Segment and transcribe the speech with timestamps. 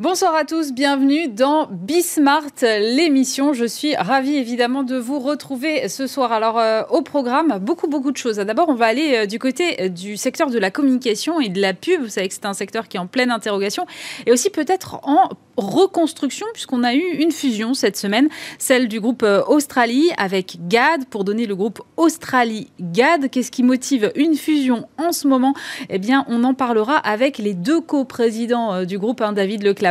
[0.00, 3.52] Bonsoir à tous, bienvenue dans Bismart, l'émission.
[3.52, 6.32] Je suis ravie évidemment de vous retrouver ce soir.
[6.32, 8.36] Alors euh, au programme, beaucoup beaucoup de choses.
[8.36, 11.60] D'abord, on va aller euh, du côté euh, du secteur de la communication et de
[11.60, 12.00] la pub.
[12.00, 13.84] Vous savez que c'est un secteur qui est en pleine interrogation
[14.24, 15.28] et aussi peut-être en
[15.58, 21.24] reconstruction puisqu'on a eu une fusion cette semaine, celle du groupe Australie avec GAD pour
[21.24, 23.28] donner le groupe Australie GAD.
[23.28, 25.52] Qu'est-ce qui motive une fusion en ce moment?
[25.90, 29.89] Eh bien, on en parlera avec les deux co-présidents du groupe, hein, David Leclerc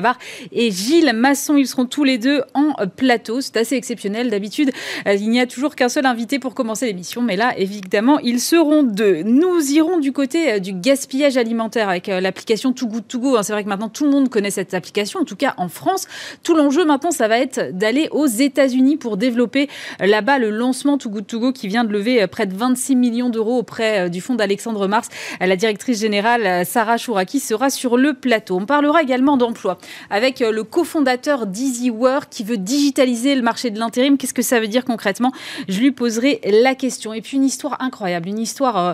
[0.52, 1.56] et Gilles Masson.
[1.56, 3.42] Ils seront tous les deux en plateau.
[3.42, 4.30] C'est assez exceptionnel.
[4.30, 4.72] D'habitude,
[5.08, 8.40] euh, il n'y a toujours qu'un seul invité pour commencer l'émission, mais là, évidemment, ils
[8.40, 9.24] seront deux.
[9.24, 13.38] Nous irons du côté euh, du gaspillage alimentaire avec euh, l'application Too Good To Go.
[13.38, 13.44] Hein.
[13.44, 16.08] C'est vrai que maintenant, tout le monde connaît cette application, en tout cas en France.
[16.44, 21.10] Tout l'enjeu maintenant, ça va être d'aller aux États-Unis pour développer là-bas le lancement Too
[21.10, 24.36] Good To Go qui vient de lever près de 26 millions d'euros auprès du fonds
[24.36, 25.10] d'Alexandre Mars.
[25.40, 28.58] La directrice générale, Sarah Chouraki, sera sur le plateau.
[28.58, 29.78] On parlera également d'emploi
[30.10, 34.18] avec euh, le cofondateur d'EasyWork qui veut digitaliser le marché de l'intérim.
[34.18, 35.32] Qu'est-ce que ça veut dire concrètement?
[35.68, 37.14] Je lui poserai la question.
[37.14, 38.94] Et puis une histoire incroyable, une histoire euh,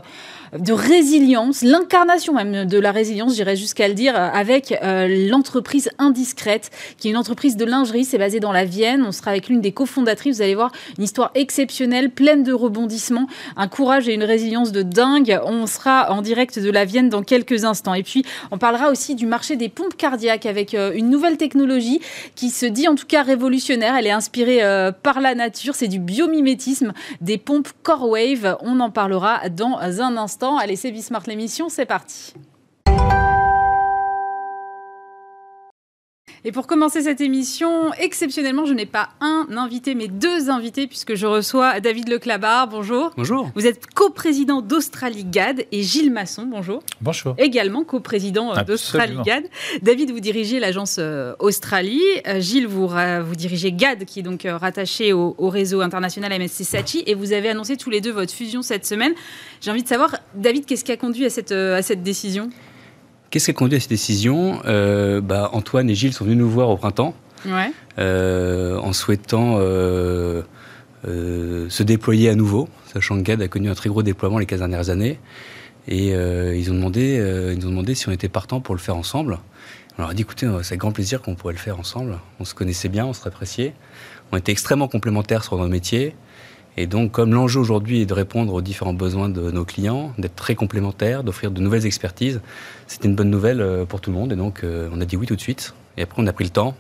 [0.59, 6.71] de résilience, l'incarnation même de la résilience, j'irais jusqu'à le dire, avec euh, l'entreprise Indiscrète,
[6.97, 9.03] qui est une entreprise de lingerie, c'est basé dans la Vienne.
[9.05, 10.37] On sera avec l'une des cofondatrices.
[10.37, 14.81] Vous allez voir une histoire exceptionnelle, pleine de rebondissements, un courage et une résilience de
[14.81, 15.39] dingue.
[15.45, 17.93] On sera en direct de la Vienne dans quelques instants.
[17.93, 21.99] Et puis, on parlera aussi du marché des pompes cardiaques avec euh, une nouvelle technologie
[22.35, 23.95] qui se dit en tout cas révolutionnaire.
[23.95, 25.75] Elle est inspirée euh, par la nature.
[25.75, 28.57] C'est du biomimétisme des pompes CoreWave.
[28.61, 30.44] On en parlera dans un instant.
[30.53, 32.33] Allez, c'est Bismart l'émission, c'est parti.
[36.47, 41.15] Et pour commencer cette émission, exceptionnellement, je n'ai pas un invité, mais deux invités, puisque
[41.15, 42.67] je reçois David Leclabar.
[42.67, 43.09] Bonjour.
[43.17, 43.49] Bonjour.
[43.55, 46.45] Vous êtes coprésident d'Australie GAD et Gilles Masson.
[46.45, 46.83] Bonjour.
[47.01, 47.33] Bonjour.
[47.39, 49.45] Également coprésident d'Australie GAD.
[49.81, 52.03] David, vous dirigez l'agence euh, Australie.
[52.27, 56.63] Euh, Gilles, vous, vous dirigez GAD, qui est donc euh, rattaché au, réseau international MSC
[56.63, 57.03] Sachi.
[57.07, 59.13] Et vous avez annoncé tous les deux votre fusion cette semaine.
[59.61, 62.51] J'ai envie de savoir, David, qu'est-ce qui a conduit à cette, à cette décision?
[63.35, 66.49] Qu'est-ce qui a conduit à cette décision euh, bah, Antoine et Gilles sont venus nous
[66.49, 67.13] voir au printemps
[67.99, 70.41] euh, en souhaitant euh,
[71.03, 74.59] se déployer à nouveau, sachant que GAD a connu un très gros déploiement les 15
[74.59, 75.19] dernières années.
[75.89, 78.95] Et ils, ont demandé, ils nous ont demandé si on était partant pour le faire
[78.95, 79.37] ensemble.
[79.97, 82.19] On leur a dit écoutez, c'est grand plaisir qu'on pourrait le faire ensemble.
[82.39, 83.73] On se connaissait bien, on se appréciait.
[84.31, 86.15] On était extrêmement complémentaires sur nos métiers.
[86.77, 90.35] Et donc, comme l'enjeu aujourd'hui est de répondre aux différents besoins de nos clients, d'être
[90.35, 92.41] très complémentaires, d'offrir de nouvelles expertises,
[92.87, 94.33] c'était une bonne nouvelle euh, pour tout le monde.
[94.33, 95.73] Et donc, euh, on a dit oui tout de suite.
[95.97, 96.75] Et après, on a pris le temps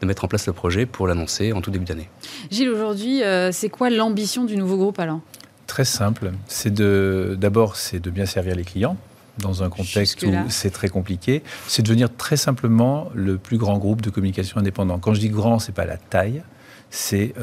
[0.00, 2.08] de mettre en place le projet pour l'annoncer en tout début d'année.
[2.50, 5.20] Gilles, aujourd'hui, euh, c'est quoi l'ambition du nouveau groupe alors
[5.66, 6.32] Très simple.
[6.46, 8.96] C'est de, d'abord, c'est de bien servir les clients
[9.38, 13.78] dans un contexte où c'est très compliqué, c'est de devenir très simplement le plus grand
[13.78, 14.98] groupe de communication indépendant.
[14.98, 16.42] Quand je dis grand, c'est pas la taille,
[16.94, 17.34] c'est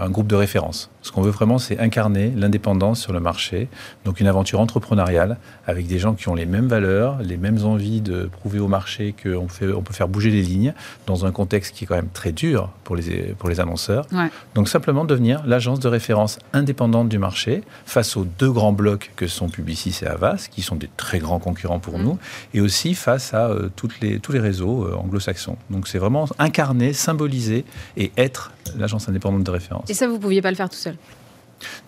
[0.00, 0.90] un groupe de référence.
[1.02, 3.68] Ce qu'on veut vraiment, c'est incarner l'indépendance sur le marché.
[4.06, 8.00] Donc une aventure entrepreneuriale avec des gens qui ont les mêmes valeurs, les mêmes envies
[8.00, 10.72] de prouver au marché qu'on on peut faire bouger les lignes
[11.06, 14.06] dans un contexte qui est quand même très dur pour les, pour les annonceurs.
[14.54, 19.26] Donc simplement devenir l'agence de référence indépendante du marché face aux deux grands blocs que
[19.26, 22.02] sont Publicis et Avas, qui sont des très grands concurrents pour mm.
[22.02, 22.18] nous,
[22.54, 25.56] et aussi face à euh, toutes les, tous les réseaux euh, anglo-saxons.
[25.68, 27.66] Donc c'est vraiment incarner, symboliser
[27.98, 29.88] et être l'agence indépendante de référence.
[29.88, 30.96] Et ça, vous ne pouviez pas le faire tout seul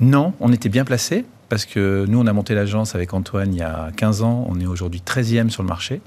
[0.00, 3.58] non, on était bien placé parce que nous, on a monté l'agence avec Antoine il
[3.58, 4.46] y a 15 ans.
[4.48, 6.00] On est aujourd'hui 13e sur le marché.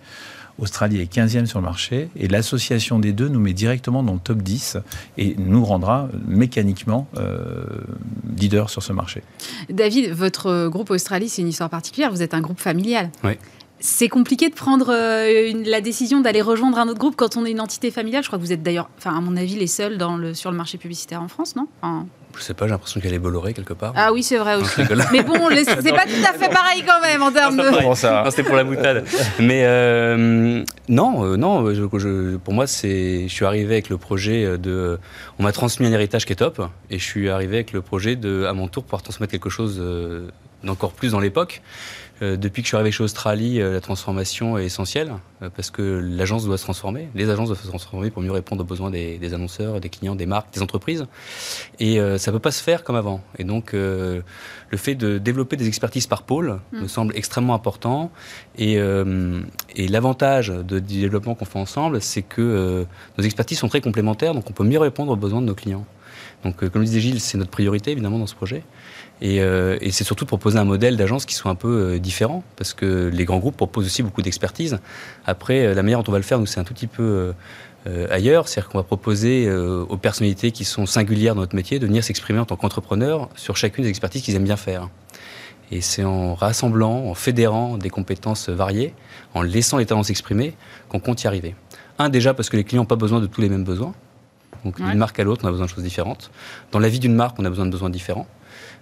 [0.57, 4.19] Australie est 15e sur le marché et l'association des deux nous met directement dans le
[4.19, 4.77] top 10
[5.17, 7.63] et nous rendra mécaniquement euh,
[8.37, 9.23] leader sur ce marché.
[9.69, 12.11] David, votre groupe Australie, c'est une histoire particulière.
[12.11, 13.09] Vous êtes un groupe familial.
[13.23, 13.37] Oui.
[13.81, 17.51] C'est compliqué de prendre euh, la décision d'aller rejoindre un autre groupe quand on est
[17.51, 18.23] une entité familiale.
[18.23, 20.51] Je crois que vous êtes d'ailleurs, enfin, à mon avis, les seuls dans le, sur
[20.51, 21.67] le marché publicitaire en France, non?
[22.38, 23.94] Je sais pas, j'ai l'impression qu'elle est Bolloré quelque part.
[23.95, 24.81] Ah oui, c'est vrai aussi.
[25.12, 28.29] Mais bon, c'est pas tout à fait pareil quand même en termes de.
[28.29, 29.05] C'était pour la boutade.
[29.40, 31.73] Mais euh, non, euh, non.
[31.73, 33.28] Je, pour moi, c'est.
[33.28, 34.99] Je suis arrivé avec le projet de.
[35.40, 36.61] On m'a transmis un héritage qui est top,
[36.91, 39.81] et je suis arrivé avec le projet de, à mon tour, pouvoir transmettre quelque chose
[40.64, 41.61] d'encore plus dans l'époque.
[42.21, 45.71] Euh, depuis que je suis arrivé chez Australie, euh, la transformation est essentielle euh, parce
[45.71, 47.09] que l'agence doit se transformer.
[47.16, 50.25] Les agences doivent se transformer pour mieux répondre aux besoins des, annonceurs, des clients, des
[50.25, 51.05] marques, des entreprises.
[51.79, 53.21] Et ça ne peut pas se faire comme avant.
[53.37, 54.23] Et donc, le
[54.75, 56.81] fait de développer des expertises par pôle mm.
[56.81, 58.11] me semble extrêmement important.
[58.57, 62.85] Et, et l'avantage du développement qu'on fait ensemble, c'est que
[63.17, 65.85] nos expertises sont très complémentaires, donc on peut mieux répondre aux besoins de nos clients.
[66.43, 68.63] Donc, comme le disait Gilles, c'est notre priorité évidemment dans ce projet.
[69.21, 69.41] Et,
[69.91, 73.25] c'est surtout de proposer un modèle d'agence qui soit un peu différent, parce que les
[73.25, 74.79] grands groupes proposent aussi beaucoup d'expertise.
[75.25, 77.33] Après, la manière dont on va le faire, nous, c'est un tout petit peu
[78.09, 82.03] ailleurs, c'est-à-dire qu'on va proposer aux personnalités qui sont singulières dans notre métier de venir
[82.03, 84.89] s'exprimer en tant qu'entrepreneurs sur chacune des expertises qu'ils aiment bien faire.
[85.71, 88.93] Et c'est en rassemblant, en fédérant des compétences variées,
[89.33, 90.55] en laissant les talents s'exprimer,
[90.89, 91.55] qu'on compte y arriver.
[91.99, 93.93] Un, déjà parce que les clients n'ont pas besoin de tous les mêmes besoins.
[94.66, 96.31] Donc d'une marque à l'autre, on a besoin de choses différentes.
[96.71, 98.27] Dans la vie d'une marque, on a besoin de besoins différents.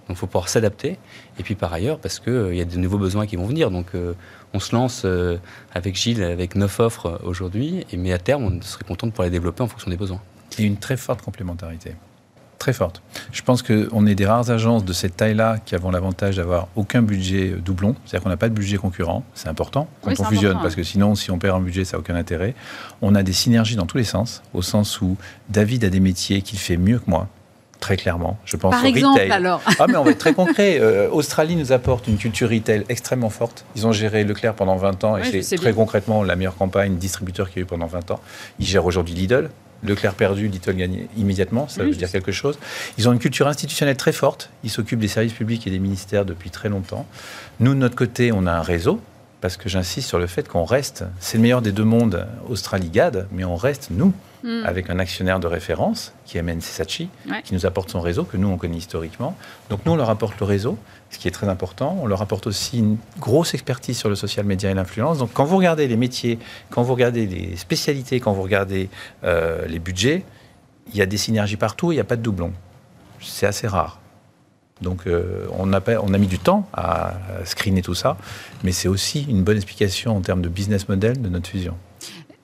[0.08, 0.98] Donc il faut pouvoir s'adapter.
[1.40, 3.72] Et puis par ailleurs, parce qu'il euh, y a de nouveaux besoins qui vont venir.
[3.72, 4.14] Donc euh,
[4.54, 5.38] on se lance euh,
[5.74, 7.86] avec Gilles, avec neuf offres aujourd'hui.
[7.94, 10.22] Mais à terme, on serait content de pouvoir les développer en fonction des besoins.
[10.58, 11.94] Et une très forte complémentarité.
[12.58, 13.04] Très forte.
[13.32, 17.04] Je pense qu'on est des rares agences de cette taille-là qui avons l'avantage d'avoir aucun
[17.04, 19.24] budget doublon, c'est-à-dire qu'on n'a pas de budget concurrent.
[19.36, 22.00] C'est important quand on fusionne, parce que sinon, si on perd un budget, ça n'a
[22.00, 22.56] aucun intérêt.
[23.04, 25.18] On a des synergies dans tous les sens, au sens où
[25.50, 27.28] David a des métiers qu'il fait mieux que moi,
[27.80, 30.80] Très clairement, je pense Par exemple, alors Ah, mais on va être très concret.
[30.82, 33.66] Euh, Australie nous apporte une culture retail extrêmement forte.
[33.76, 37.50] Ils ont géré Leclerc pendant 20 ans et c'est très concrètement la meilleure campagne distributeur
[37.50, 38.20] qu'il y a eu pendant 20 ans.
[38.60, 39.50] Ils gèrent aujourd'hui Lidl.
[39.84, 42.58] Leclerc perdu, Lidl gagné immédiatement, ça veut dire quelque chose.
[42.98, 44.50] Ils ont une culture institutionnelle très forte.
[44.64, 47.06] Ils s'occupent des services publics et des ministères depuis très longtemps.
[47.60, 49.00] Nous, de notre côté, on a un réseau
[49.42, 53.28] parce que j'insiste sur le fait qu'on reste, c'est le meilleur des deux mondes, Australie-GAD,
[53.32, 54.14] mais on reste, nous,
[54.44, 54.64] Hmm.
[54.66, 57.10] avec un actionnaire de référence qui est MNC
[57.44, 59.36] qui nous apporte son réseau, que nous, on connaît historiquement.
[59.72, 60.78] Donc nous, on leur apporte le réseau,
[61.10, 61.98] ce qui est très important.
[62.04, 65.18] On leur apporte aussi une grosse expertise sur le social media et l'influence.
[65.18, 66.38] Donc quand vous regardez les métiers,
[66.70, 68.90] quand vous regardez les spécialités, quand vous regardez
[69.24, 70.24] euh, les budgets,
[70.92, 72.54] il y a des synergies partout, il n'y a pas de doublons.
[73.20, 74.00] C'est assez rare.
[74.82, 77.14] Donc euh, on, a, mis du temps à
[77.46, 78.18] screener tout ça,
[78.64, 81.76] mais c'est aussi une bonne explication en termes de business model de notre fusion.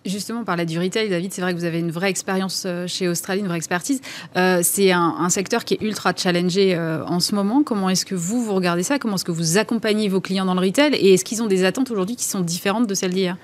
[0.06, 1.32] Justement, on parlait du retail, David.
[1.32, 4.02] C'est vrai que vous avez une vraie expérience euh, chez Australie, une vraie expertise.
[4.36, 7.64] Euh, c'est un, secteur qui est ultra challengé en ce moment.
[7.64, 9.00] Comment est-ce que vous, vous regardez ça?
[9.00, 10.94] Comment est-ce que vous accompagnez vos clients dans le retail?
[10.96, 13.38] Et est-ce qu'ils ont des attentes aujourd'hui qui sont différentes de celles d'hier?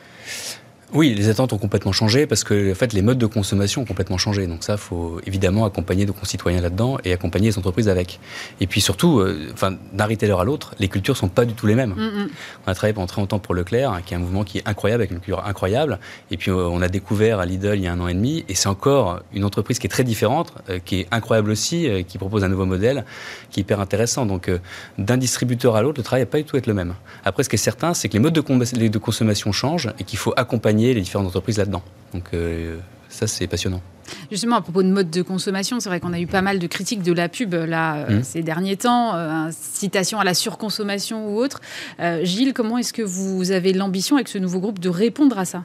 [0.92, 3.86] Oui, les attentes ont complètement changé parce que en fait, les modes de consommation ont
[3.86, 4.48] complètement changé.
[4.48, 8.20] Donc ça, faut évidemment accompagner nos concitoyens là-dedans et accompagner les entreprises avec.
[8.60, 11.68] Et puis surtout, euh, enfin, d'un retailer à l'autre, les cultures sont pas du tout
[11.68, 11.92] les mêmes.
[11.92, 12.30] Mm, mm.
[12.66, 14.68] On a travaillé pendant très longtemps pour Leclerc, hein, qui est un mouvement qui est
[14.68, 16.00] incroyable, avec une culture incroyable.
[16.32, 18.44] Et puis euh, on a découvert à Lidl il y a un an et demi,
[18.50, 22.18] et c'est encore une entreprise qui est très différente, euh, qui est incroyable aussi, qui
[22.18, 23.06] propose un nouveau modèle,
[23.52, 24.26] qui est hyper intéressant.
[24.26, 24.50] Donc
[24.98, 26.96] d'un distributeur à l'autre, le travail n'a pas du tout être le même.
[27.26, 30.18] Après, ce qui est certain, c'est que les modes de, de consommation changent et qu'il
[30.18, 31.84] faut accompagner les différentes entreprises là-dedans.
[32.14, 32.78] Donc euh,
[33.10, 33.82] ça, c'est passionnant.
[34.32, 36.66] Justement, à propos de mode de consommation, c'est vrai qu'on a eu pas mal de
[36.66, 38.24] critiques de la pub là, euh, mmh.
[38.24, 41.62] ces derniers temps, euh, citation à la surconsommation ou autre.
[42.24, 45.64] Gilles, comment est-ce que vous avez l'ambition avec ce nouveau groupe de répondre à ça?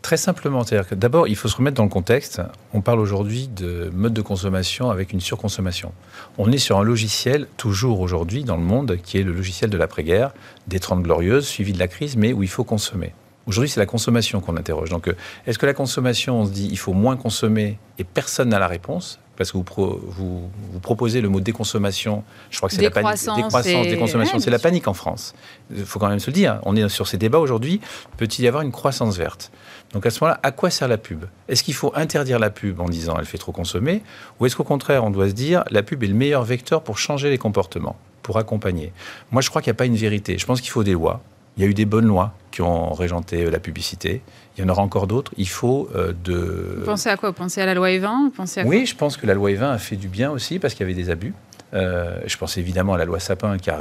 [0.00, 2.42] Très simplement, c'est-à-dire que d'abord, il faut se remettre dans le contexte.
[2.74, 5.92] On parle aujourd'hui de mode de consommation avec une surconsommation.
[6.38, 9.76] On est sur un logiciel, toujours aujourd'hui dans le monde, qui est le logiciel de
[9.76, 10.32] l'après-guerre,
[10.66, 13.12] des Trente Glorieuses, suivi de la crise, mais où il faut consommer.
[13.46, 14.90] Aujourd'hui, c'est la consommation qu'on interroge.
[14.90, 15.16] Donc, euh,
[15.46, 18.68] est-ce que la consommation, on se dit, il faut moins consommer et personne n'a la
[18.68, 19.18] réponse?
[19.36, 22.22] Parce que vous, vous, vous, proposez le mot déconsommation.
[22.50, 23.12] Je crois que c'est la panique.
[23.12, 24.38] Décroissance, déconsommation.
[24.38, 25.34] c'est la panique en France.
[25.74, 26.60] Il faut quand même se le dire.
[26.64, 27.80] On est sur ces débats aujourd'hui.
[28.18, 29.50] Peut-il y avoir une croissance verte?
[29.92, 31.24] Donc à ce moment-là, à quoi sert la pub?
[31.48, 34.02] Est-ce qu'il faut interdire la pub en disant elle fait trop consommer?
[34.38, 36.98] Ou est-ce qu'au contraire, on doit se dire la pub est le meilleur vecteur pour
[36.98, 38.92] changer les comportements, pour accompagner?
[39.30, 40.36] Moi, je crois qu'il n'y a pas une vérité.
[40.38, 41.22] Je pense qu'il faut des lois.
[41.56, 44.22] Il y a eu des bonnes lois qui ont régenté la publicité.
[44.56, 45.32] Il y en aura encore d'autres.
[45.36, 46.76] Il faut euh, de.
[46.78, 47.30] Vous pensez à quoi?
[47.30, 49.96] Vous pensez à la loi E20 Oui, je pense que la loi E20 a fait
[49.96, 51.34] du bien aussi parce qu'il y avait des abus.
[51.74, 53.78] Euh, je pense évidemment à la loi Sapin qui a,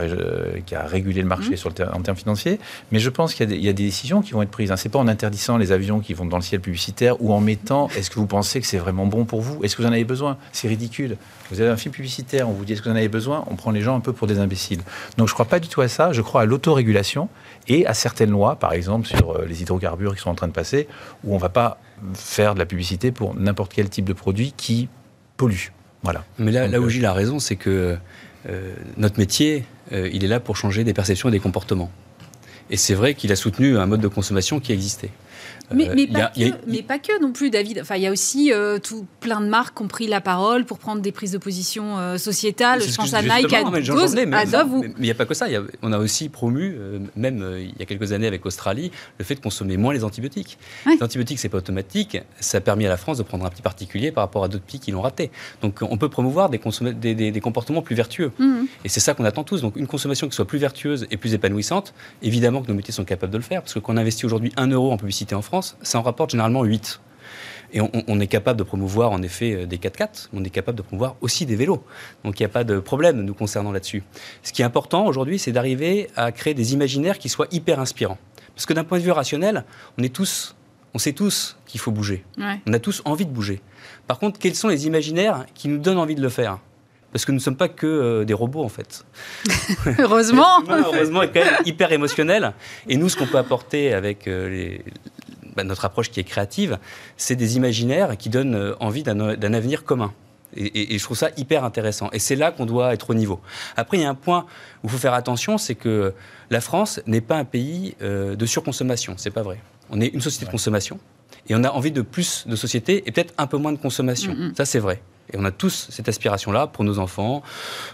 [0.66, 1.58] qui a régulé le marché mmh.
[1.58, 2.60] sur le en termes financiers,
[2.92, 4.72] mais je pense qu'il y, a des décisions qui vont être prises.
[4.72, 4.78] Hein.
[4.78, 7.90] C'est pas en interdisant les avions qui vont dans le ciel publicitaire ou en mettant
[7.90, 9.64] est-ce que vous pensez que c'est vraiment bon pour vous?
[9.64, 10.38] Est-ce que vous en avez besoin?
[10.52, 11.18] C'est ridicule.
[11.50, 13.44] Vous avez un film publicitaire, on vous dit est-ce que vous en avez besoin?
[13.48, 14.82] On prend les gens un peu pour des imbéciles.
[15.18, 16.14] Donc je crois pas du tout à ça.
[16.14, 17.30] Je crois à l'autorégulation
[17.68, 20.54] et à certaines lois, par exemple sur euh, les hydrocarbures qui sont en train de
[20.54, 20.88] passer,
[21.24, 21.78] où on ne va pas
[22.14, 24.90] faire de la publicité pour n'importe quel type de produit qui
[25.38, 25.72] pollue.
[26.04, 26.24] Voilà.
[26.38, 27.98] Mais là, là où euh, Gilles a raison, c'est que
[28.50, 31.92] euh, notre métier, il est là pour changer des perceptions et des comportements.
[32.70, 35.10] Et c'est vrai qu'il a soutenu un mode de consommation qui existait.
[35.74, 37.80] Mais, euh, mais, pas que, non plus, David.
[37.82, 40.66] Enfin, il y a aussi euh, tout, plein de marques qui ont pris la parole
[40.66, 42.82] pour prendre des prises de position euh, sociétales.
[42.82, 45.48] Je pense à Nike, à mais, il n'y a pas que ça.
[45.82, 46.78] on a aussi promu,
[47.16, 50.58] même il y a quelques années avec Australie, le fait de consommer moins les antibiotiques.
[50.86, 52.18] Les antibiotiques, c'est pas automatique.
[52.40, 54.66] Ça a permis à la France de prendre un petit particulier par rapport à d'autres
[54.66, 55.32] pays qui l'ont raté.
[55.62, 56.60] Donc, on peut promouvoir des,
[56.94, 58.32] des, des, comportements plus vertueux.
[58.40, 58.64] Mmh.
[58.84, 59.62] Et c'est ça qu'on attend tous.
[59.62, 63.06] Donc, une consommation qui soit plus vertueuse et plus épanouissante, évidemment que nos métiers sont
[63.06, 63.62] capables de le faire.
[63.62, 66.32] Parce que quand on investit aujourd'hui 1 euro en publicité en France, ça en rapporte
[66.32, 67.02] généralement 8.
[67.74, 70.84] Et on, est capable de promouvoir en effet des 4x4, mais on est capable de
[70.84, 71.82] promouvoir aussi des vélos.
[72.26, 74.04] Donc il n'y a pas de problème nous concernant là-dessus.
[74.44, 78.18] Ce qui est important aujourd'hui, c'est d'arriver à créer des imaginaires qui soient hyper inspirants.
[78.56, 79.64] Parce que d'un point de vue rationnel,
[79.98, 80.56] on est tous,
[80.94, 82.26] on sait tous qu'il faut bouger.
[82.68, 83.62] On a tous envie de bouger.
[84.06, 86.60] Par contre, quels sont les imaginaires qui nous donnent envie de le faire?
[87.12, 89.06] Parce que nous ne sommes pas que euh, des robots en fait.
[90.00, 90.64] heureusement.
[90.70, 92.54] heureusement, est quand même hyper émotionnel.
[92.88, 94.86] Et nous, ce qu'on peut apporter avec euh, les,
[95.56, 96.80] bah, notre approche qui est créative,
[97.18, 100.14] c'est des imaginaires qui donnent euh, envie d'un avenir commun.
[100.56, 102.10] Et, je trouve ça hyper intéressant.
[102.12, 103.40] Et c'est là qu'on doit être au niveau.
[103.78, 104.46] Après, il y a un point
[104.84, 106.14] où il faut faire attention, c'est que
[106.50, 109.14] la France n'est pas un pays de surconsommation.
[109.16, 109.62] C'est pas vrai.
[109.90, 111.00] On est une société de consommation
[111.48, 114.34] et on a envie de plus de société et peut-être un peu moins de consommation.
[114.34, 114.56] Mm, mm.
[114.56, 115.02] Ça, c'est vrai.
[115.34, 117.42] Et on a tous cette aspiration-là pour nos enfants,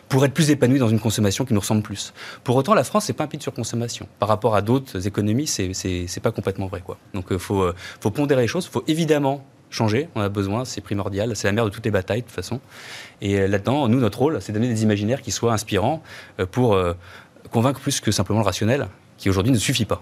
[0.10, 2.14] pour être plus épanouis dans une consommation qui nous ressemble plus.
[2.44, 4.08] Pour autant, la France, c'est pas un pays de surconsommation.
[4.20, 6.82] Par rapport à d'autres économies, c'est, pas complètement vrai.
[6.82, 6.98] Quoi.
[7.14, 8.66] Donc il euh, faut, euh, faut pondérer les choses.
[8.66, 11.92] Il faut évidemment changer, on a besoin, c'est primordial, c'est la mère de toutes les
[11.92, 12.62] batailles de toute façon.
[13.22, 16.02] Et euh, là-dedans, nous, notre rôle, c'est d'amener des imaginaires qui soient inspirants
[16.52, 16.78] pour
[17.52, 20.02] convaincre plus que simplement le rationnel, qui aujourd'hui ne suffit pas.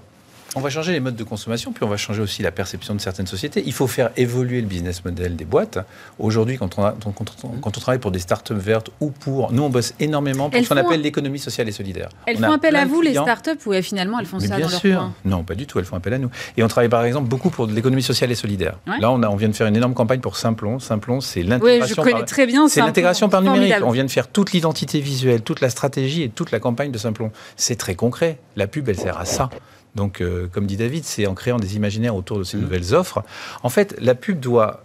[0.57, 3.01] On va changer les modes de consommation, puis on va changer aussi la perception de
[3.01, 3.61] certaines sociétés.
[3.65, 5.79] Il faut faire évoluer le business model des boîtes.
[6.17, 9.51] Aujourd'hui, quand on, quand, on, travaille pour des startups vertes ou pour...
[9.51, 12.07] Nous, on bosse énormément pour ce qu'on appelle l'économie sociale et solidaire.
[12.25, 15.11] Elles font appel à vous, les startups, ou finalement, elles font ça bien sûr.
[15.25, 15.79] Non, pas du tout.
[15.79, 16.29] Elles font appel à nous.
[16.55, 18.79] Et on travaille, par exemple, beaucoup pour l'économie sociale et solidaire.
[18.85, 20.79] Là, on, a, on vient de faire une énorme campagne pour Simplon.
[20.79, 23.75] Simplon, c'est l'intégration oui, je connais très bien C'est l'intégration par numérique.
[23.83, 26.97] On vient de faire toute l'identité visuelle, toute la stratégie et toute la campagne de
[26.97, 27.31] Simplon.
[27.57, 28.39] C'est très concret.
[28.55, 29.49] La pub, elle sert à ça.
[29.95, 32.61] Donc, euh, comme dit David, c'est en créant des imaginaires autour de ces mmh.
[32.61, 33.23] nouvelles offres.
[33.63, 34.83] En fait, la pub doit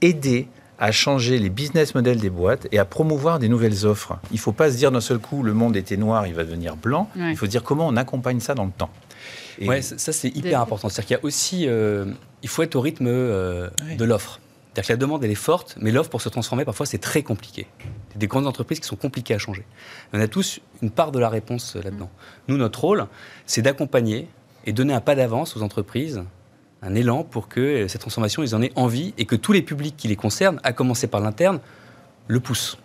[0.00, 4.18] aider à changer les business models des boîtes et à promouvoir des nouvelles offres.
[4.30, 6.44] Il ne faut pas se dire d'un seul coup, le monde était noir, il va
[6.44, 7.10] devenir blanc.
[7.16, 8.90] Il faut dire comment on accompagne ça dans le temps.
[9.60, 10.88] Oui, ça c'est hyper important.
[10.88, 12.06] C'est-à-dire qu'il y a aussi, euh,
[12.42, 14.40] il faut être au rythme euh, de l'offre.
[14.78, 17.24] C'est-à-dire que la demande, elle est forte, mais l'offre, pour se transformer, parfois, c'est très
[17.24, 17.66] compliqué.
[18.14, 19.64] Des grandes entreprises qui sont compliquées à changer.
[20.12, 22.08] On a tous une part de la réponse euh, là-dedans.
[22.46, 23.08] Nous, notre rôle,
[23.44, 24.28] c'est d'accompagner
[24.66, 26.22] et donner un pas d'avance aux entreprises,
[26.80, 29.62] un élan pour que euh, cette transformation, ils en aient envie et que tous les
[29.62, 31.58] publics qui les concernent, à commencer par l'interne,
[32.28, 32.78] le poussent.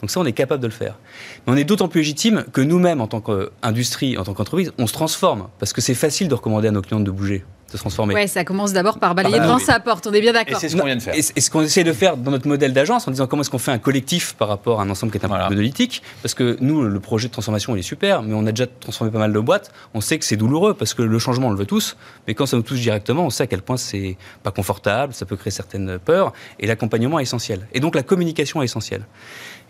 [0.00, 0.98] Donc ça, on est capable de le faire.
[1.46, 4.88] Mais on est d'autant plus légitime que nous-mêmes, en tant qu'industrie, en tant qu'entreprise, on
[4.88, 5.50] se transforme.
[5.60, 7.44] Parce que c'est facile de recommander à nos clients de bouger
[7.76, 8.14] se transformer.
[8.14, 10.56] Ouais, ça commence d'abord par balayer devant sa porte, on est bien d'accord.
[10.56, 11.14] Et c'est ce qu'on vient de faire.
[11.14, 13.58] Et, ce qu'on essaie de faire dans notre modèle d'agence, en disant comment est-ce qu'on
[13.58, 16.56] fait un collectif par rapport à un ensemble qui est un peu monolithique, parce que
[16.60, 19.32] nous, le projet de transformation, il est super, mais on a déjà transformé pas mal
[19.32, 21.96] de boîtes, on sait que c'est douloureux, parce que le changement, on le veut tous,
[22.26, 25.26] mais quand ça nous touche directement, on sait à quel point c'est pas confortable, ça
[25.26, 27.66] peut créer certaines peurs, et l'accompagnement est essentiel.
[27.72, 29.02] Et donc la communication est essentielle.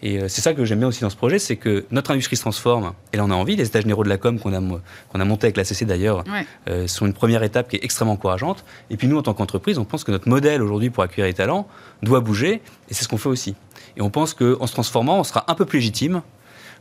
[0.02, 2.36] Et euh, c'est ça que j'aime bien aussi dans ce projet, c'est que notre industrie
[2.36, 4.60] se transforme, et là on a envie, les états généraux de la com qu'on a,
[4.60, 6.22] qu'on a monté avec la CC d'ailleurs,
[6.68, 8.64] euh, sont une première étape qui est extrêmement encourageante.
[8.90, 11.34] Et puis nous, en tant qu'entreprise, on pense que notre modèle aujourd'hui pour accueillir les
[11.34, 11.66] talents
[12.02, 12.60] doit bouger,
[12.90, 13.54] et c'est ce qu'on fait aussi.
[13.96, 16.22] Et on pense qu'en se transformant, on sera un peu plus légitime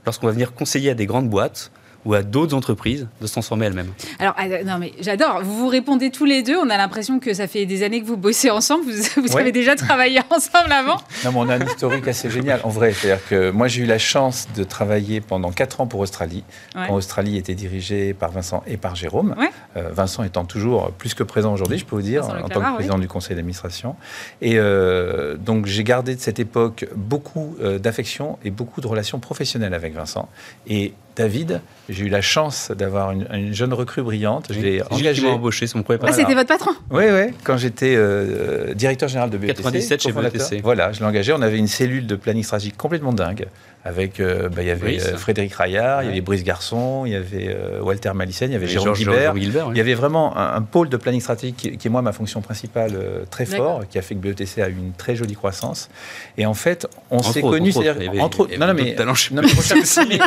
[0.05, 1.71] lorsqu'on va venir conseiller à des grandes boîtes
[2.05, 5.41] ou à d'autres entreprises de se transformer elles-mêmes Alors, ah, non, mais j'adore.
[5.43, 6.55] Vous vous répondez tous les deux.
[6.57, 8.85] On a l'impression que ça fait des années que vous bossez ensemble.
[8.85, 10.97] Vous, vous avez déjà travaillé ensemble avant.
[11.23, 12.93] Non, mais on a un historique assez génial, en vrai.
[12.93, 16.43] C'est-à-dire que moi, j'ai eu la chance de travailler pendant 4 ans pour Australie,
[16.73, 19.35] quand Australie était dirigée par Vincent et par Jérôme.
[19.75, 22.75] Euh, Vincent étant toujours plus que présent aujourd'hui, je peux vous dire, en tant que
[22.75, 23.95] président du conseil d'administration.
[24.41, 29.19] Et euh, donc, j'ai gardé de cette époque beaucoup euh, d'affection et beaucoup de relations
[29.19, 30.29] professionnelles avec Vincent.
[30.67, 34.47] Et David, j'ai eu la chance d'avoir une, jeune recrue brillante.
[34.49, 35.27] Je l'ai engagé.
[35.27, 36.71] embauché, c'est mon premier Ah, c'était votre patron?
[36.91, 37.33] Oui, oui.
[37.43, 39.57] Quand j'étais euh, directeur général de BETC.
[39.57, 40.61] 97 chez BETC.
[40.61, 41.31] Voilà, je l'ai engagé.
[41.31, 43.47] On avait une cellule de planning stratégique complètement dingue
[43.85, 47.11] avec euh, bah, il y avait euh, Frédéric Raillard, il y avait Brice Garçon, il
[47.11, 49.33] y avait euh, Walter Malissen, il y avait Jérôme Guibert.
[49.37, 52.97] Il y avait vraiment un, pôle de planning stratégique qui, est moi ma fonction principale
[53.29, 55.91] très fort, qui a fait que BETC a eu une très jolie croissance.
[56.35, 60.17] Et en fait, on s'est connus, c'est-à-dire entre non, non mais, non, mais, recherche, mais,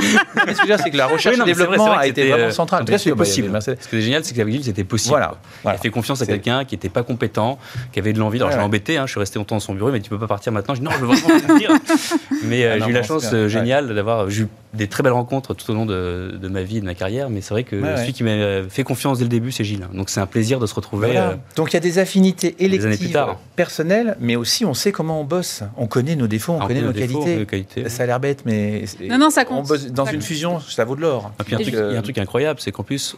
[0.46, 2.28] mais ce que je veux dire, c'est que la recherche et le développement a été
[2.28, 2.82] vraiment central.
[2.82, 3.50] En tout cas, c'est possible.
[3.60, 5.10] Ce qui est génial, c'est que la c'était possible.
[5.10, 5.34] Voilà.
[5.64, 7.58] Il a fait confiance à quelqu'un qui n'était pas compétent,
[7.92, 8.38] qui avait de l'envie.
[8.38, 10.18] Alors je l'ai embêté, hein, je suis resté longtemps dans son bureau, mais tu peux
[10.18, 10.76] pas partir maintenant.
[10.76, 11.72] Je dis non, je veux vraiment partir.
[12.44, 15.74] Mais ah j'ai eu la chance génial d'avoir eu des très belles rencontres tout au
[15.74, 18.84] long de, ma vie, de ma carrière, mais c'est vrai que celui qui m'a fait
[18.84, 19.86] confiance dès le début, c'est Gilles.
[19.92, 21.16] Donc c'est un plaisir de se retrouver.
[21.16, 23.18] Euh, Donc il y a des affinités électives,
[23.56, 25.62] personnelles, mais aussi on sait comment on bosse.
[25.76, 27.88] On connaît nos défauts, on, connaît nos, qualités.
[27.88, 29.64] Ça a l'air bête, mais non, non, ça compte.
[29.64, 31.32] On bosse dans une fusion, ça vaut de l'or.
[31.38, 33.16] Ah, il y a un truc incroyable, c'est qu'en plus,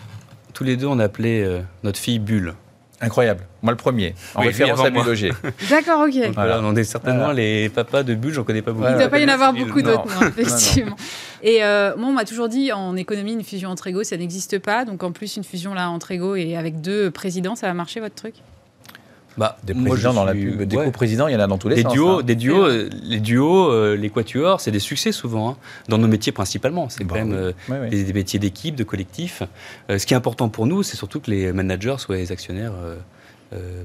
[0.53, 2.55] tous les deux, on appelait euh, notre fille Bulle.
[3.03, 3.45] Incroyable.
[3.63, 5.33] Moi, le premier, en référence à Bulogier.
[5.71, 6.33] D'accord, ok.
[6.35, 8.87] Voilà, on est certainement les papas de Bulle, j'en connais pas beaucoup.
[8.87, 10.97] Il ne doit pas y en avoir beaucoup d'autres, effectivement.
[11.43, 14.59] Et euh, moi, on m'a toujours dit, en économie, une fusion entre égaux, ça n'existe
[14.59, 14.85] pas.
[14.85, 18.01] Donc, en plus, une fusion là entre égaux et avec deux présidents, ça va marcher,
[18.01, 18.35] votre truc?
[19.37, 21.77] Bah, des présidents dans la pub, des co-présidents, il y en a dans tous les
[21.77, 21.93] des sens.
[21.93, 22.23] Duos, hein.
[22.23, 22.69] Des duos,
[23.03, 25.57] les duos, euh, les quatuors, c'est des succès souvent, hein,
[25.89, 26.89] dans nos métiers principalement.
[26.89, 29.43] C'est bah quand même euh, Des, métiers d'équipe, de collectif.
[29.89, 32.73] Euh, ce qui est important pour nous, c'est surtout que les managers soient les actionnaires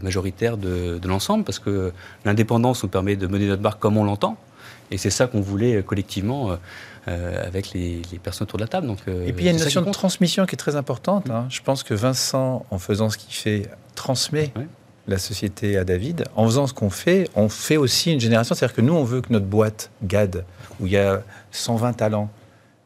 [0.02, 1.92] majoritaires de, de l'ensemble, parce que
[2.24, 4.38] l'indépendance nous permet de mener notre barque comme on l'entend.
[4.92, 6.56] Et c'est ça qu'on voulait collectivement
[7.08, 8.88] avec les, personnes autour de la table.
[8.88, 11.30] Donc, et puis il y a une notion de transmission qui est très importante.
[11.30, 11.46] Hein.
[11.50, 14.52] Je pense que Vincent, en faisant ce qu'il fait, transmet
[15.08, 18.56] la société à David, en faisant ce qu'on fait, on fait aussi une génération.
[18.56, 20.46] C'est-à-dire que nous, on veut que notre boîte GAD,
[20.80, 21.22] où il y a
[21.52, 22.30] 120 talents,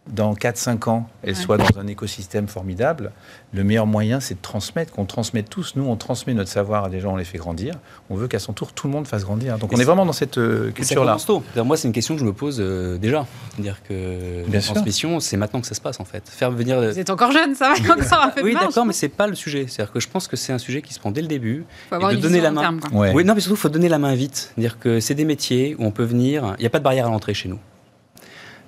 [0.08, 3.12] dans 4-5 ans, elle soit dans un écosystème formidable,
[3.54, 5.76] le meilleur moyen, c'est de transmettre, qu'on transmette tous.
[5.76, 7.76] Nous, on transmet notre savoir à des gens, on les fait grandir.
[8.10, 9.58] On veut qu'à son tour, tout le monde fasse grandir.
[9.58, 11.18] Donc, on est, vraiment dans cette euh, culture-là.
[11.64, 13.26] Moi, c'est une question que je me pose euh, déjà.
[13.60, 16.28] dire que la transmission, c'est maintenant que ça se passe, en fait.
[16.28, 16.80] Faire venir...
[16.80, 19.36] Vous êtes encore jeune, ça va encore un peu Oui, d'accord, mais c'est pas le
[19.36, 19.66] sujet.
[19.68, 21.66] C'est-à-dire que je pense que c'est un sujet qui se prend dès le début.
[21.90, 22.78] Faut avoir et de donner la main.
[22.94, 24.54] oui, non, mais surtout, il faut donner la main vite.
[24.58, 26.56] dire que c'est des métiers où on peut venir.
[26.58, 27.60] Il n'y a pas de barrière à l'entrée chez nous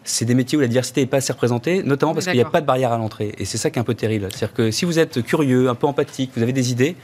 [0.03, 2.45] c'est des métiers où la diversité n'est pas assez représentée, notamment parce qu'il n'y a
[2.45, 3.33] pas de barrière à l'entrée.
[3.37, 4.27] Et c'est ça qui est un peu terrible.
[4.29, 6.95] C'est-à-dire que si vous êtes curieux, un peu empathique, vous avez des idées,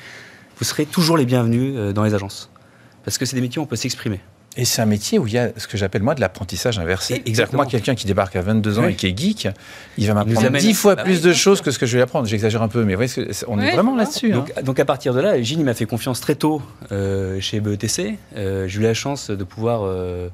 [0.58, 2.50] vous serez toujours les bienvenus euh, dans les agences.
[3.04, 4.20] Parce que c'est des métiers où on peut s'exprimer.
[4.58, 7.22] Et c'est un métier où il y a ce que j'appelle moi de l'apprentissage inversé.
[7.28, 7.62] Exactement.
[7.62, 9.50] Moi, quelqu'un qui débarque à 22 ans et qui est geek,
[10.00, 12.28] il va m'apprendre 10 fois bah plus de choses que ce que je vais apprendre.
[12.28, 13.12] J'exagère un peu, mais voyez,
[13.48, 14.34] on est vraiment là-dessus.
[14.34, 14.46] Hein.
[14.64, 18.18] Donc, à partir de là, Gilles m'a fait confiance très tôt euh, chez BETC.
[18.36, 20.30] Euh, j'ai eu la chance de pouvoir euh,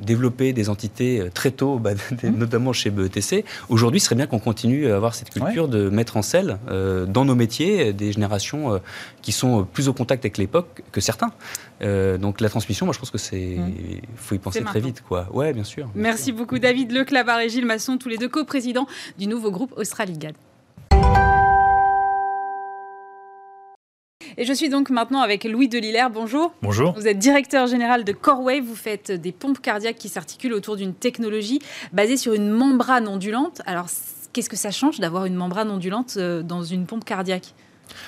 [0.00, 2.28] développer des entités euh, très tôt, bah, mmh.
[2.30, 3.44] notamment chez BETC.
[3.68, 7.06] Aujourd'hui, ce serait bien qu'on continue à avoir cette culture de mettre en selle euh,
[7.06, 8.80] dans nos métiers des générations
[9.22, 11.32] qui sont plus au contact avec l'époque que certains.
[11.80, 13.72] donc la transmission, moi je pense que c'est, mmh.
[14.16, 15.28] faut y penser très vite, quoi.
[15.32, 15.88] Ouais, bien sûr.
[15.94, 18.86] Merci beaucoup, David Leclabar et Gilles Masson, tous les deux co-présidents
[19.18, 20.34] du nouveau groupe Australigad.
[24.40, 26.08] Et je suis donc maintenant avec Louis Delillère.
[26.08, 26.54] Bonjour.
[26.62, 26.94] Bonjour.
[26.94, 28.64] Vous êtes directeur général de Corewave.
[28.64, 31.58] Vous faites des pompes cardiaques qui s'articulent autour d'une technologie
[31.92, 33.60] basée sur une membrane ondulante.
[33.66, 33.88] Alors,
[34.32, 37.52] qu'est-ce que ça change d'avoir une membrane ondulante euh, dans une pompe cardiaque?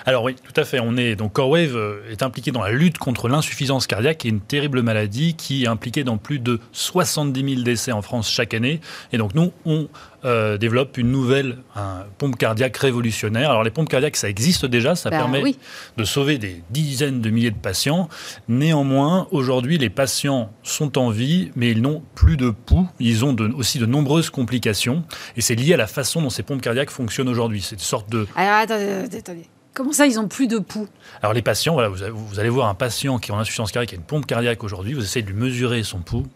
[0.07, 0.81] Alors oui, tout à fait.
[0.81, 4.31] On est donc CoreWave euh, est impliqué dans la lutte contre l'insuffisance cardiaque, qui est
[4.31, 8.55] une terrible maladie qui est impliquée dans plus de 70 000 décès en France chaque
[8.55, 8.81] année.
[9.13, 9.89] Et donc nous, on
[10.25, 11.59] euh, développe une nouvelle
[12.19, 13.51] pompe cardiaque révolutionnaire.
[13.51, 15.43] Alors les pompes cardiaques, ça existe déjà, ça bah permet
[15.97, 18.09] de sauver des dizaines de milliers de patients.
[18.49, 22.89] Néanmoins, aujourd'hui, les patients sont en vie, mais ils n'ont plus de pouls.
[23.01, 25.05] Ils ont aussi de nombreuses complications,
[25.37, 27.63] et c'est lié à la façon dont ces pompes cardiaques fonctionnent aujourd'hui.
[27.63, 28.27] C'est une sorte de...
[28.37, 29.49] Alors attendez, attendez.
[29.75, 30.89] Comment ça, ils n'ont plus de pouls
[31.23, 33.95] Alors les patients, voilà, vous, allez voir un patient qui a une insuffisance cardiaque, qui
[33.95, 36.27] a une pompe cardiaque aujourd'hui, vous essayez de lui mesurer son pouls,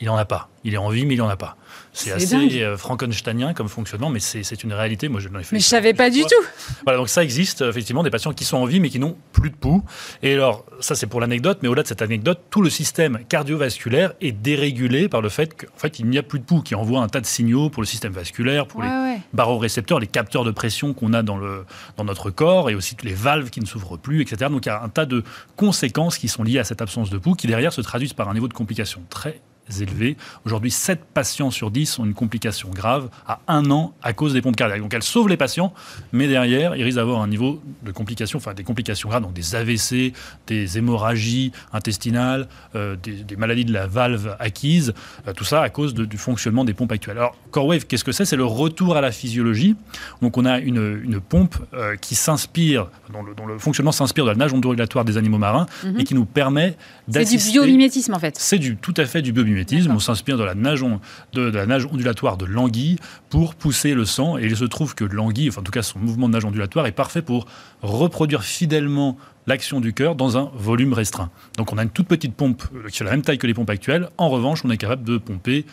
[0.00, 0.48] il n'en a pas.
[0.64, 1.56] Il est en vie, mais il n'en a pas.
[1.92, 5.08] C'est assez euh, frankensteinien comme fonctionnement, mais c'est une réalité.
[5.08, 5.54] Moi, je l'ai fait.
[5.54, 6.44] Mais je savais pas du tout.
[6.84, 9.50] Voilà, donc ça existe effectivement des patients qui sont en vie, mais qui n'ont plus
[9.50, 9.82] de pouls.
[10.22, 14.12] Et alors, ça c'est pour l'anecdote, mais au-delà de cette anecdote, tout le système cardiovasculaire
[14.20, 17.00] est dérégulé par le fait qu'en fait, il n'y a plus de pouls, qui envoie
[17.00, 20.94] un tas de signaux pour le système vasculaire, pour les barorécepteurs, les capteurs de pression
[20.94, 21.64] qu'on a dans, le,
[21.96, 24.50] dans notre corps, et aussi les valves qui ne s'ouvrent plus, etc.
[24.50, 25.22] Donc il y a un tas de
[25.56, 28.34] conséquences qui sont liées à cette absence de pouls, qui derrière se traduisent par un
[28.34, 29.40] niveau de complication très
[29.80, 30.16] élevés.
[30.44, 34.42] Aujourd'hui, 7 patients sur 10 ont une complication grave à un an à cause des
[34.42, 34.80] pompes cardiaques.
[34.80, 35.72] Donc elles sauvent les patients,
[36.12, 39.54] mais derrière, ils risquent d'avoir un niveau de complication, enfin des complications graves, donc des
[39.54, 40.12] AVC,
[40.46, 44.94] des hémorragies intestinales, euh, des, maladies de la valve acquise,
[45.26, 47.18] euh, tout ça à cause du fonctionnement des pompes actuelles.
[47.18, 48.24] Alors CoreWave, qu'est-ce que c'est?
[48.24, 49.76] C'est le retour à la physiologie.
[50.22, 54.52] Donc on a une, pompe euh, qui s'inspire, dont le, fonctionnement s'inspire de la nage
[54.52, 56.00] ondulatoire des animaux marins mhm.
[56.00, 56.76] et qui nous permet
[57.08, 57.38] d'assister...
[57.38, 58.36] C'est du biomimétisme en fait.
[58.38, 59.55] C'est du, tout à fait du biomimétisme
[59.88, 60.84] on s'inspire de la, nage
[61.32, 62.96] de, la nage ondulatoire de l'anguille
[63.30, 64.38] pour pousser le sang.
[64.38, 66.86] Et il se trouve que l'anguille, enfin en tout cas son mouvement de nage ondulatoire,
[66.86, 67.46] est parfait pour
[67.82, 69.16] reproduire fidèlement
[69.46, 71.30] l'action du cœur dans un volume restreint.
[71.56, 73.54] Donc on a une toute petite pompe euh, qui a la même taille que les
[73.54, 74.08] pompes actuelles.
[74.18, 75.64] En revanche, on est capable de pomper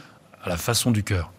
[0.43, 1.31] à la façon du cœur.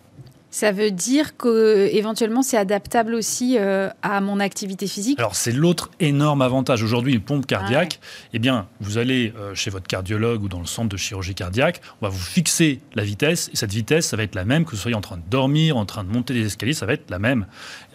[0.55, 5.19] Ça veut dire qu'éventuellement c'est adaptable aussi euh, à mon activité physique?
[5.19, 6.81] Alors c'est l'autre énorme avantage.
[6.85, 10.61] Aujourd'hui, une pompe cardiaque, ah eh bien, vous allez euh, chez votre cardiologue ou dans
[10.61, 14.17] le centre de chirurgie cardiaque, on va vous fixer la vitesse et cette vitesse, ça
[14.17, 16.35] va être la même que vous soyez en train de dormir, en train de monter
[16.35, 17.47] des escaliers, ça va être la même.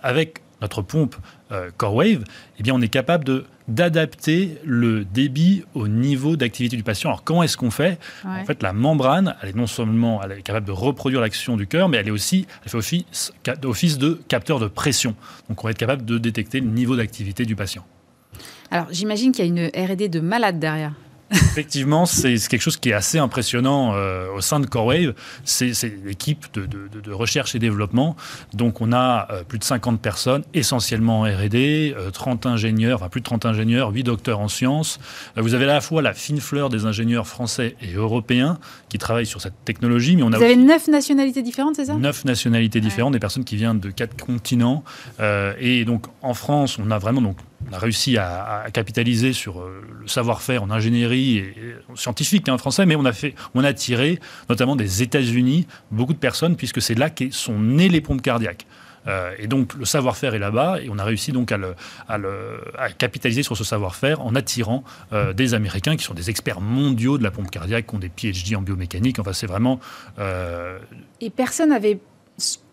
[0.03, 1.15] Avec notre pompe
[1.51, 2.23] euh, CoreWave,
[2.59, 7.09] eh bien, on est capable de d'adapter le débit au niveau d'activité du patient.
[7.09, 7.99] Alors comment est-ce qu'on fait?
[8.25, 11.67] En fait, la membrane, elle est non seulement elle est capable de reproduire l'action du
[11.67, 13.31] cœur, mais elle est aussi, elle fait office,
[13.63, 15.15] office de capteur de pression.
[15.47, 17.85] Donc on va être capable de détecter le niveau d'activité du patient.
[18.71, 20.93] Alors j'imagine qu'il y a une R&D de malade derrière.
[21.31, 25.13] Effectivement, c'est quelque chose qui est assez impressionnant euh, au sein de CoreWave.
[25.43, 28.15] C'est l'équipe de, de, recherche et développement.
[28.53, 33.21] Donc, on a euh, plus de 50 personnes, essentiellement en R&D, 30 ingénieurs, enfin plus
[33.21, 34.99] de 30 ingénieurs, 8 docteurs en sciences.
[35.37, 38.57] Euh, vous avez à la fois la fine fleur des ingénieurs français et européens
[38.89, 40.15] qui travaillent sur cette technologie.
[40.15, 41.93] Mais on a vous avez 9 nationalités différentes, c'est ça?
[41.93, 44.83] 9 nationalités différentes, des personnes qui viennent de quatre continents.
[45.59, 49.81] et donc, en France, on a vraiment donc, on a réussi à, capitaliser sur euh,
[50.01, 51.53] le savoir-faire en ingénierie et,
[51.95, 54.19] scientifique hein, français, mais on a, fait, on a tiré
[54.49, 58.65] notamment des États-Unis beaucoup de personnes, puisque c'est là que sont nées les pompes cardiaques.
[59.07, 61.57] Euh, et donc le savoir-faire est là-bas, et on a réussi donc à,
[62.97, 67.23] capitaliser sur ce savoir-faire en attirant euh, des Américains qui sont des experts mondiaux de
[67.23, 69.19] la pompe cardiaque, qui ont des PhD en biomécanique.
[69.19, 69.79] Enfin, c'est vraiment.
[71.21, 71.99] Et personne n'avait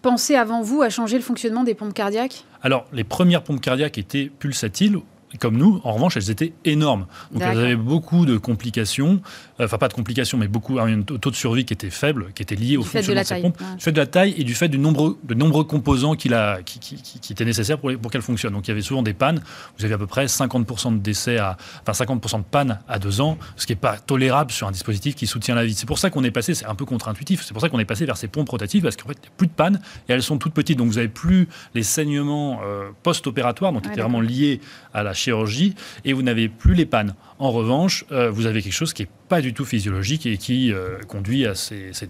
[0.02, 2.44] pensé avant vous à changer le fonctionnement des pompes cardiaques?
[2.62, 4.98] Alors, les premières pompes cardiaques étaient pulsatiles
[5.38, 7.06] comme nous, en revanche, elles étaient énormes.
[7.30, 9.20] Donc elles avaient beaucoup de complications,
[9.58, 12.54] enfin pas de complications, mais beaucoup un taux de survie qui était faible, qui était
[12.54, 14.78] lié au fonctionnement de, cette pompe, du fait de la taille et du fait du
[14.78, 18.52] nombre, de nombreux composants qui, a, qui, qui, étaient nécessaires pour, pour qu'elle fonctionne.
[18.52, 19.42] Donc il y avait souvent des pannes.
[19.78, 23.20] Vous avez à peu près 50% de décès à, enfin 50% de pannes à deux
[23.20, 25.74] ans, ce qui n'est pas tolérable sur un dispositif qui soutient la vie.
[25.74, 27.84] C'est pour ça qu'on est passé, c'est un peu contre-intuitif, c'est pour ça qu'on est
[27.84, 30.12] passé vers ces pompes rotatives parce qu'en fait il n'y a plus de pannes et
[30.12, 30.78] elles sont toutes petites.
[30.78, 34.60] Donc vous n'avez plus les saignements euh, post-opératoires, donc qui étaient vraiment liés
[34.92, 37.14] à la chirurgie et vous n'avez plus les pannes.
[37.38, 40.72] En revanche, euh, vous avez quelque chose qui n'est pas du tout physiologique et qui
[40.72, 42.08] euh, conduit à ces, ces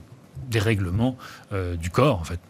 [0.51, 1.17] dérèglements
[1.53, 2.41] euh, du corps, en fait.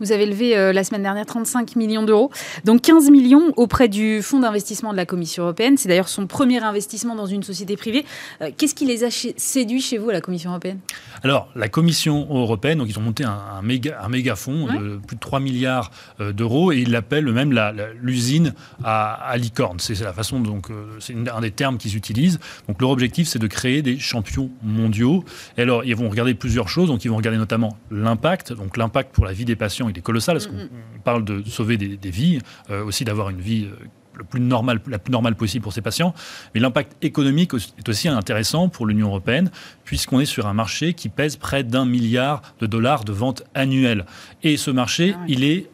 [0.00, 2.30] Vous avez levé euh, la semaine dernière 35 millions d'euros,
[2.64, 5.76] donc 15 millions auprès du fonds d'investissement de la Commission européenne.
[5.76, 8.04] C'est d'ailleurs son premier investissement dans une société privée.
[8.40, 10.78] Euh, qu'est-ce qui les a séduits chez vous, la Commission européenne?
[11.22, 15.16] Alors, la Commission européenne, donc ils ont monté un, méga, un méga fonds de plus
[15.16, 15.90] de 3 milliards
[16.20, 17.58] d'euros et ils l'appellent même
[18.00, 19.80] l'usine à, à, licorne.
[19.80, 20.68] C'est la façon, donc,
[21.00, 22.38] c'est un des termes qu'ils utilisent.
[22.68, 25.24] Donc, leur objectif, c'est de créer des champions mondiaux.
[25.56, 26.88] Et alors, ils vont regarder plusieurs choses.
[26.88, 28.52] Donc, ils vont regarder notamment l'impact.
[28.52, 30.68] Donc, l'impact pour la vie des patients, il est colossal, parce qu'on
[31.04, 34.98] parle de sauver des, vies, euh, aussi d'avoir une vie euh, le plus normal, la
[34.98, 36.12] plus normale possible pour ces patients.
[36.54, 39.50] Mais l'impact économique est aussi intéressant pour l'Union européenne,
[39.84, 44.06] puisqu'on est sur un marché qui pèse près d'un milliard de dollars de vente annuelle.
[44.42, 45.68] Et ce marché, ah il est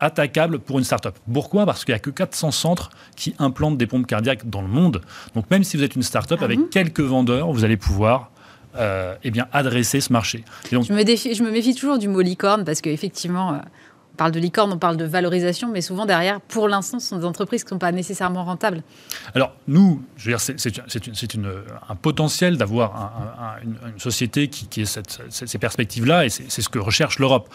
[0.00, 1.18] attaquable pour une start-up.
[1.30, 1.66] Pourquoi?
[1.66, 5.00] Parce qu'il n'y a que 400 centres qui implantent des pompes cardiaques dans le monde.
[5.34, 8.30] Donc même si vous êtes une start-up ah avec quelques vendeurs, vous allez pouvoir
[8.76, 10.44] euh, eh bien, adresser ce marché.
[10.70, 13.58] je, me défie, je me méfie toujours du mot licorne parce qu'effectivement, euh,
[14.12, 17.18] on parle de licorne, on parle de valorisation, mais souvent derrière, pour l'instant, ce sont
[17.18, 18.82] des entreprises qui ne sont pas nécessairement rentables.
[19.34, 21.34] Alors, nous, je veux dire, c'est
[21.88, 27.18] un potentiel d'avoir une, société qui, qui ait ces perspectives-là, et c'est ce que recherche
[27.18, 27.48] l'Europe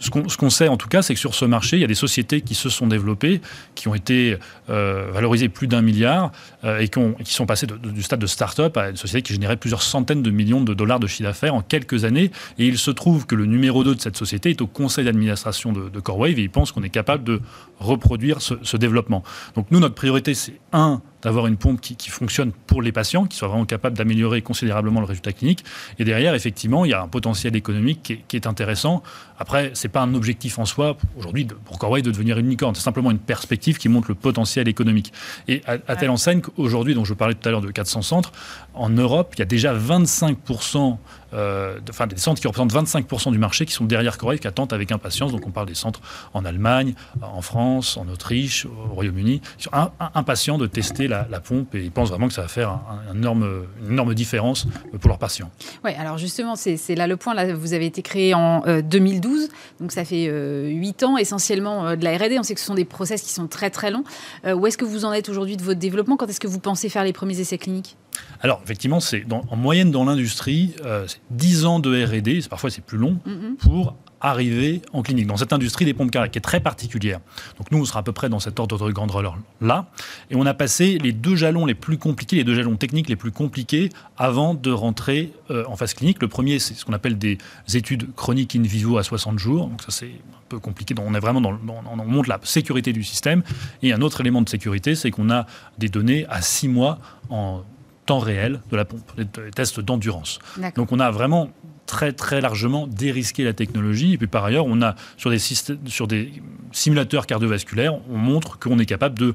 [0.00, 1.94] ce qu'on sait en tout cas, c'est que sur ce marché, il y a des
[1.94, 3.40] sociétés qui se sont développées,
[3.74, 4.38] qui ont été
[4.70, 6.32] euh, valorisées plus d'un milliard
[6.64, 9.82] euh, et, qui sont passées du stade de start-up à une société qui générait plusieurs
[9.82, 12.30] centaines de millions de dollars de chiffre d'affaires en quelques années.
[12.58, 15.72] Et il se trouve que le numéro 2 de cette société est au conseil d'administration
[15.72, 17.40] de, de, CoreWave et il pense qu'on est capable de
[17.78, 19.22] reproduire ce, ce développement.
[19.54, 23.36] Donc nous, notre priorité, c'est un, d'avoir une pompe qui, fonctionne pour les patients, qui
[23.36, 25.64] soit vraiment capable d'améliorer considérablement le résultat clinique.
[25.98, 29.02] Et derrière, effectivement, il y a un potentiel économique qui est, intéressant.
[29.38, 32.74] Après, ce n'est pas un objectif en soi, aujourd'hui, pour Corway de devenir une licorne.
[32.74, 35.12] C'est simplement une perspective qui montre le potentiel économique.
[35.46, 38.32] Et à, à telle enseigne qu'aujourd'hui, dont je parlais tout à l'heure de 400 centres,
[38.74, 40.96] en Europe, il y a déjà 25%
[41.34, 44.72] euh, enfin, des centres qui représentent 25% du marché qui sont derrière Corée, qui attendent
[44.72, 45.32] avec impatience.
[45.32, 46.00] Donc on parle des centres
[46.34, 49.70] en Allemagne, en France, en Autriche, au Royaume-Uni, qui sont
[50.14, 52.78] impatients de tester la, pompe et ils pensent vraiment que ça va faire
[53.14, 53.20] une
[53.88, 54.66] énorme différence
[55.00, 55.50] pour leurs patients.
[55.84, 57.34] Oui, alors justement, c'est là le point.
[57.34, 59.46] Là, vous avez été créé en 2012, euh,
[59.80, 62.38] donc ça fait euh, 8 ans essentiellement euh, de la R&D.
[62.38, 64.04] On sait que ce sont des process qui sont très très longs.
[64.46, 66.16] où est-ce que vous en êtes aujourd'hui de votre développement?
[66.16, 67.96] Quand est-ce que vous pensez faire les premiers essais cliniques?
[68.42, 72.96] Alors, effectivement, c'est en moyenne dans l'industrie, euh, 10 ans de R&D, parfois c'est plus
[72.96, 73.56] long, mm-hmm.
[73.56, 75.26] pour arriver en clinique.
[75.26, 77.20] Dans cette industrie des pompes cardiaques, qui est très particulière.
[77.58, 79.86] Donc nous, on sera à peu près dans cet ordre de grandeur là.
[80.30, 83.16] Et on a passé les deux jalons les plus compliqués, les deux jalons techniques les
[83.16, 86.20] plus compliqués avant de rentrer euh, en phase clinique.
[86.20, 87.38] Le premier, c'est ce qu'on appelle des
[87.74, 89.68] études chroniques in vivo à 60 jours.
[89.68, 90.94] Donc ça, c'est un peu compliqué.
[90.94, 91.58] Donc on est vraiment dans,
[91.90, 93.42] on montre la sécurité du système.
[93.82, 95.46] Et un autre élément de sécurité, c'est qu'on a
[95.78, 96.98] des données à 6 mois
[97.30, 97.62] en
[98.10, 100.40] temps réel de la pompe, des tests d'endurance.
[100.74, 101.50] Donc on a vraiment
[101.86, 104.14] très très largement dérisqué la technologie.
[104.14, 106.32] Et puis par ailleurs, on a sur des, sur des
[106.72, 109.32] simulateurs cardiovasculaires, on montre qu'on est capable de euh,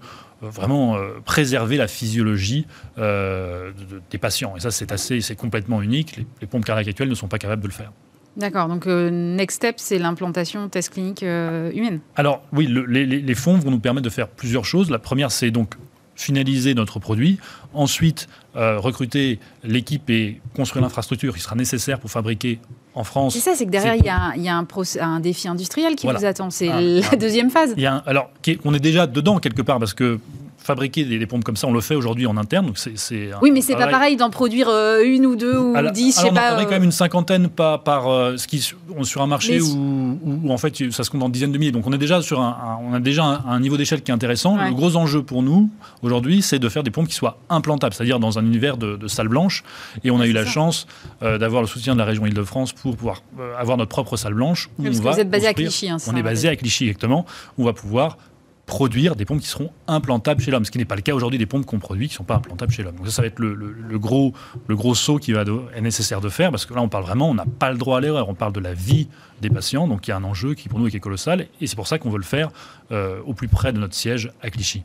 [0.49, 3.71] vraiment euh, préserver la physiologie euh,
[4.11, 4.57] des patients.
[4.57, 6.19] Et ça, c'est assez, c'est complètement unique.
[6.41, 7.93] Les, pompes cardiaques actuelles ne sont pas capables de le faire.
[8.35, 12.01] D'accord, donc next step, c'est l'implantation test clinique humaine.
[12.17, 14.89] Alors oui, les, les, fonds vont nous permettre de faire plusieurs choses.
[14.89, 15.75] La première, c'est donc
[16.15, 17.39] finaliser notre produit,
[17.75, 22.59] ensuite euh, recruter l'équipe et construire l'infrastructure qui sera nécessaire pour fabriquer
[22.93, 23.33] en France.
[23.33, 24.67] C'est ça, c'est que derrière, il y a, un, y a un,
[25.01, 26.49] un, défi industriel qui vous attend.
[26.49, 27.73] C'est la deuxième phase.
[27.75, 28.29] Il y a alors,
[28.63, 30.19] on est déjà dedans quelque part parce que
[30.65, 32.65] fabriquer des, pompes comme ça, on le fait aujourd'hui en interne.
[32.65, 36.15] Donc c'est, oui, mais c'est pas pareil d'en produire euh, une ou deux ou dix,
[36.15, 36.55] je sais pas.
[36.57, 40.51] On en quand même une cinquantaine par, par euh, ce qui, sur un marché où,
[40.51, 41.71] en fait ça se compte en dizaines de milliers.
[41.71, 44.57] Donc on est déjà sur un, on a déjà un, niveau d'échelle qui est intéressant.
[44.57, 45.69] Le gros enjeu pour nous
[46.01, 49.27] aujourd'hui, c'est de faire des pompes qui soient implantables, c'est-à-dire dans un univers de, salle
[49.27, 49.63] blanche.
[50.03, 50.87] Et on a eu la chance
[51.21, 53.21] euh, d'avoir le soutien de la région Île-de-France pour pouvoir
[53.59, 54.69] avoir notre propre salle blanche.
[54.79, 55.89] Où parce on que vous êtes basé à Clichy.
[55.89, 57.25] Hein, on est basé à Clichy exactement.
[57.59, 58.17] On va pouvoir
[58.65, 61.37] produire des pompes qui seront implantables chez l'homme, ce qui n'est pas le cas aujourd'hui
[61.37, 62.95] des pompes qu'on produit qui ne sont pas implantables chez l'homme.
[62.95, 64.33] Donc ça, va être le, gros,
[64.67, 65.43] le gros saut qui va
[65.75, 67.99] est nécessaire de faire, parce que là, on parle vraiment, on n'a pas le droit
[67.99, 69.07] à l'erreur, on parle de la vie
[69.41, 71.75] des patients, donc il y a un enjeu qui pour nous est colossal, et c'est
[71.75, 72.49] pour ça qu'on veut le faire
[72.91, 74.83] euh, au plus près de notre siège à Clichy.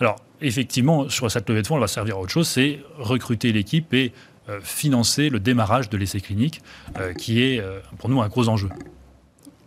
[0.00, 3.52] Alors, effectivement, sur cette levée de fonds, elle va servir à autre chose, c'est recruter
[3.52, 4.12] l'équipe et
[4.48, 6.62] euh, financer le démarrage de l'essai clinique,
[6.98, 7.62] euh, qui est
[7.98, 8.70] pour nous un gros enjeu.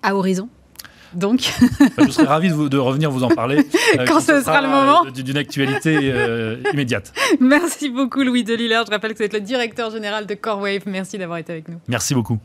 [0.02, 0.50] À horizon?
[1.15, 1.41] Donc.
[1.97, 3.65] je serais ravi de, revenir vous en parler.
[3.99, 5.04] Euh, quand, ce sera, le moment.
[5.06, 7.13] D'une actualité euh, immédiate.
[7.39, 8.82] Merci beaucoup, Louis Deliller.
[8.88, 10.84] Je rappelle que vous êtes le directeur général de CoreWave.
[10.88, 11.80] Merci d'avoir été avec nous.
[11.88, 12.39] Merci beaucoup.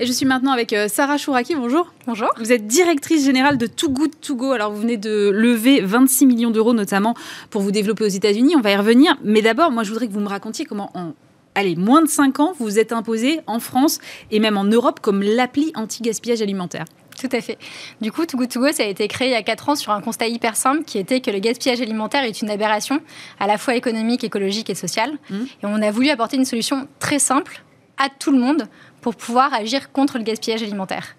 [0.00, 1.56] Et je suis maintenant avec euh, Sarah Chouraki.
[1.56, 1.92] Bonjour.
[2.06, 2.28] Bonjour.
[2.38, 4.52] Vous êtes directrice générale de Too Good To Go.
[4.52, 7.14] Alors, vous venez de lever 26 millions d'euros, notamment
[7.50, 8.54] pour vous développer aux États-Unis.
[8.56, 9.16] On va y revenir.
[9.24, 11.14] Mais d'abord, moi, je voudrais que vous me racontiez comment on
[11.58, 13.98] allez, moins de 5 ans, vous êtes imposé en France
[14.30, 16.84] et même en Europe comme l'appli anti-gaspillage alimentaire.
[17.20, 17.58] Tout à fait.
[18.00, 19.74] Du coup, Too Good To Go, ça a été créé il y a 4 ans
[19.74, 23.00] sur un constat hyper simple qui était que le gaspillage alimentaire est une aberration
[23.40, 25.18] à la fois économique, écologique et sociale.
[25.28, 25.36] Mmh.
[25.36, 27.64] Et on a voulu apporter une solution très simple
[27.98, 28.68] à tout le monde
[29.00, 31.16] pour pouvoir agir contre le gaspillage alimentaire.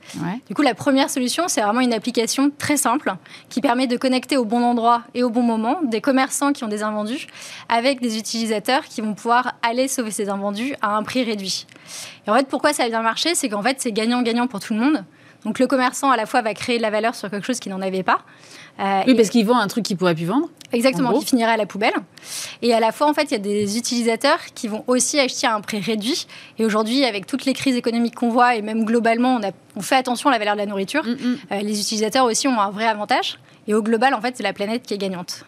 [0.47, 3.13] Du coup, la première solution, c'est vraiment une application très simple
[3.47, 6.67] qui permet de connecter au bon endroit et au bon moment des commerçants qui ont
[6.67, 7.27] des invendus
[7.69, 11.67] avec des utilisateurs qui vont pouvoir aller sauver ces invendus à un prix réduit.
[12.27, 13.33] Et en fait, pourquoi ça a bien marché?
[13.33, 15.05] C'est qu'en fait, c'est gagnant-gagnant pour tout le monde.
[15.45, 17.71] Donc le commerçant, à la fois, va créer de la valeur sur quelque chose qu'il
[17.71, 18.19] n'en avait pas.
[18.79, 20.49] Euh, oui, parce qu'il vend un truc qu'il pourrait plus vendre.
[20.71, 21.93] Exactement, qui finirait à la poubelle.
[22.61, 25.47] Et à la fois, en fait, il y a des utilisateurs qui vont aussi acheter
[25.47, 26.27] à un prix réduit.
[26.57, 29.81] Et aujourd'hui, avec toutes les crises économiques qu'on voit, et même globalement, on, a, on,
[29.81, 31.37] fait attention à la valeur de la nourriture, mm, mm.
[31.51, 33.39] Euh, les utilisateurs aussi ont un vrai avantage.
[33.67, 35.45] Et au global, en fait, c'est la planète qui est gagnante.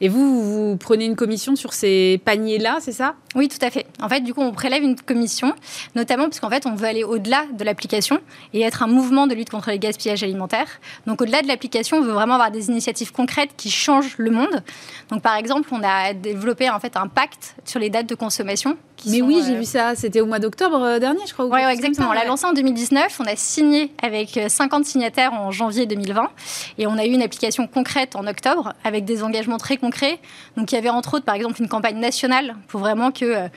[0.00, 3.14] Et vous, vous prenez une commission sur ces paniers-là, c'est ça?
[3.34, 3.86] Oui, tout à fait.
[4.00, 5.54] En fait, du coup, on prélève une commission,
[5.94, 8.20] notamment parce qu'en fait, on veut aller au-delà de l'application
[8.52, 10.80] et être un mouvement de lutte contre les gaspillages alimentaires.
[11.06, 14.62] Donc, au-delà de l'application, on veut vraiment avoir des initiatives concrètes qui changent le monde.
[15.10, 18.76] Donc, par exemple, on a développé en fait un pacte sur les dates de consommation
[19.06, 19.94] mais oui, j'ai euh, vu ça.
[19.94, 21.46] C'était au mois d'octobre euh, dernier, je crois.
[21.46, 22.08] Oui, exactement.
[22.08, 23.20] on l'a lancé en 2019.
[23.20, 26.30] On a signé avec 50 euh, signataires en janvier 2020.
[26.78, 30.18] Et on a eu une application concrète en octobre avec des engagements très concrets.
[30.56, 33.48] Donc, il y avait entre autres, par exemple, une campagne nationale pour vraiment que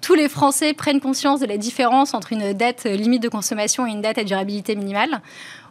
[0.00, 3.90] tous les Français prennent conscience de la différence entre une dette limite de consommation et
[3.90, 5.22] une dette à durabilité minimale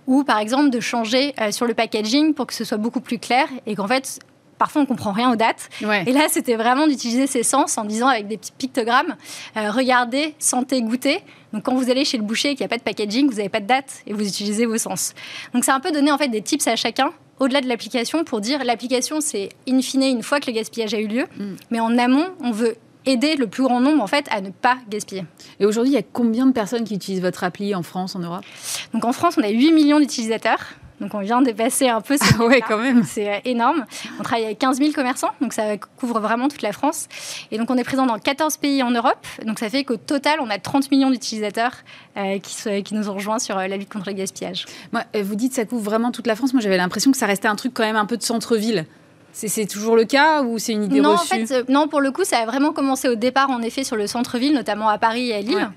[0.07, 3.47] ou par exemple de changer sur le packaging pour que ce soit beaucoup plus clair
[3.65, 4.19] et qu'en fait
[4.57, 5.69] parfois on comprend rien aux dates.
[5.81, 9.15] Et là, c'était vraiment d'utiliser ses sens en disant avec des petits pictogrammes,
[9.57, 11.19] euh, regardez, sentez, goûtez.
[11.51, 13.37] Donc quand vous allez chez le boucher et qu'il n'y a pas de packaging, vous
[13.37, 15.13] n'avez pas de date et vous utilisez vos sens.
[15.53, 17.11] Donc c'est un peu donner en fait des tips à chacun
[17.43, 20.99] au-delà de l'application pour dire l'application c'est in fine une fois que le gaspillage a
[20.99, 21.53] eu lieu, mm.
[21.71, 22.75] mais en amont on veut
[23.05, 25.25] aider le plus grand nombre en fait à ne pas gaspiller.
[25.59, 28.19] Et aujourd'hui, il y a combien de personnes qui utilisent votre appli en France, en
[28.19, 28.45] Europe?
[28.93, 30.73] Donc en France, on a 8 millions d'utilisateurs.
[31.03, 32.15] Donc on vient de dépasser un peu.
[32.39, 33.03] Ah ouais, quand même.
[33.03, 33.85] C'est euh, énorme.
[34.19, 37.07] On travaille avec 15 000 commerçants, donc ça couvre vraiment toute la France.
[37.51, 39.27] Et donc on est présent dans 14 pays en Europe.
[39.45, 41.73] Donc ça fait qu'au total, on a 30 millions d'utilisateurs
[42.17, 44.65] euh, qui, qui, nous ont rejoints sur euh, la lutte contre le gaspillage.
[44.93, 46.53] Moi, vous dites que ça couvre vraiment toute la France.
[46.53, 48.85] Moi, j'avais l'impression que ça restait un truc quand même un peu de centre-ville.
[49.33, 52.11] C'est toujours le cas ou c'est une idée non, reçue en fait, Non, pour le
[52.11, 55.29] coup, ça a vraiment commencé au départ, en effet, sur le centre-ville, notamment à Paris
[55.29, 55.69] et à Lille.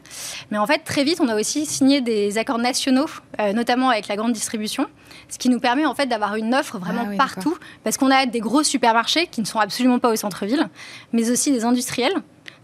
[0.51, 3.07] Mais en fait, très vite, on a aussi signé des accords nationaux,
[3.55, 4.87] notamment avec la grande distribution
[5.29, 8.27] ce qui nous permet en fait d'avoir une offre vraiment ah partout, parce qu'on a
[8.27, 10.69] des gros supermarchés qui ne sont absolument pas au centre-ville,
[11.12, 12.14] mais aussi des industriels.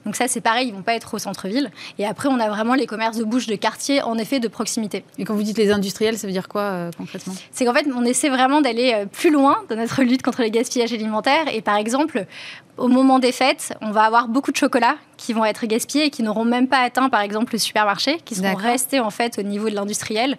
[0.05, 1.71] Donc ça, c'est pareil, ils vont pas être au centre-ville.
[1.99, 5.05] Et après, on a vraiment les commerces de bouche de quartier, en effet, de proximité.
[5.19, 7.35] Et quand vous dites les industriels, ça veut dire quoi euh, concrètement?
[7.51, 10.51] C'est qu'en fait, on essaie vraiment d'aller euh, plus loin dans notre lutte contre les
[10.51, 11.47] gaspillages alimentaires.
[11.53, 12.27] Et par exemple,
[12.79, 16.11] au moment des fêtes, on va avoir beaucoup de chocolats qui vont être gaspillés et
[16.11, 19.43] qui n'auront même pas atteint, par exemple, le supermarché, qui seront restés en fait au
[19.43, 20.37] niveau de l'industriel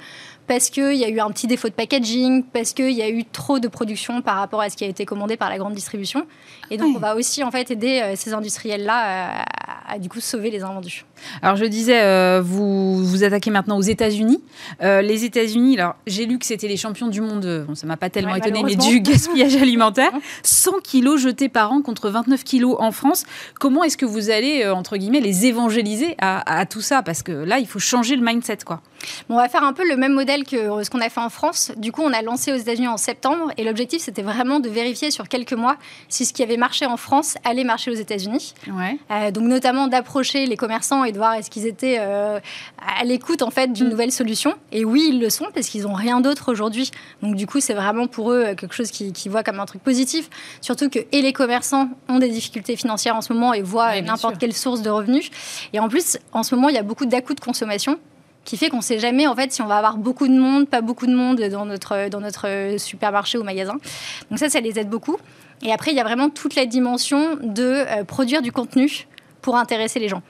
[0.48, 3.24] parce qu'il y a eu un petit défaut de packaging, parce qu'il y a eu
[3.26, 6.26] trop de production par rapport à ce qui a été commandé par la grande distribution.
[6.70, 9.46] Et donc, on va aussi en fait aider euh, ces industriels-là
[9.88, 11.06] à, du coup sauver les invendus.
[11.42, 14.42] Alors je disais, euh, vous vous attaquez maintenant aux États-Unis.
[14.82, 17.66] Euh, les États-Unis, alors j'ai lu que c'était les champions du monde.
[17.68, 20.12] Bon, ça m'a pas tellement étonné, mais du gaspillage alimentaire.
[20.44, 23.26] 100 kilos jetés par an contre 29 kilos en France.
[23.60, 27.04] Comment est-ce que vous allez entre guillemets les évangéliser à, à, tout ça?
[27.04, 28.82] Parce que là, il faut changer le mindset, quoi.
[29.30, 31.30] Bon, on va faire un peu le même modèle que ce qu'on a fait en
[31.30, 31.72] France.
[31.78, 35.12] Du coup, on a lancé aux États-Unis en septembre et l'objectif c'était vraiment de vérifier
[35.12, 35.78] sur quelques mois
[36.10, 38.54] si ce qui avait marché en France allait marcher aux États-Unis.
[39.12, 42.40] Euh, donc notamment d'approcher les commerçants et de voir est-ce qu'ils étaient euh,
[43.00, 43.90] à l'écoute en fait d'une mm.
[43.90, 44.56] nouvelle solution.
[44.72, 46.92] Et oui, ils le sont parce qu'ils n'ont rien d'autre aujourd'hui.
[47.22, 49.84] Donc du coup, c'est vraiment pour eux euh, quelque chose qu'ils voient comme un truc
[49.84, 50.30] positif.
[50.62, 54.38] Surtout que et les commerçants ont des difficultés financières en ce moment et voient n'importe
[54.38, 55.30] quelle source de revenus.
[55.74, 58.00] Et en plus, en ce moment, il y a beaucoup dà de consommation
[58.46, 60.68] qui fait qu'on ne sait jamais en fait si on va avoir beaucoup de monde,
[60.68, 63.78] pas beaucoup de monde dans notre, dans notre supermarché ou magasin.
[64.30, 65.18] Donc ça, ça les aide beaucoup.
[65.62, 69.08] Et après, il y a vraiment toute la dimension de euh, produire du contenu
[69.42, 70.22] pour intéresser les gens.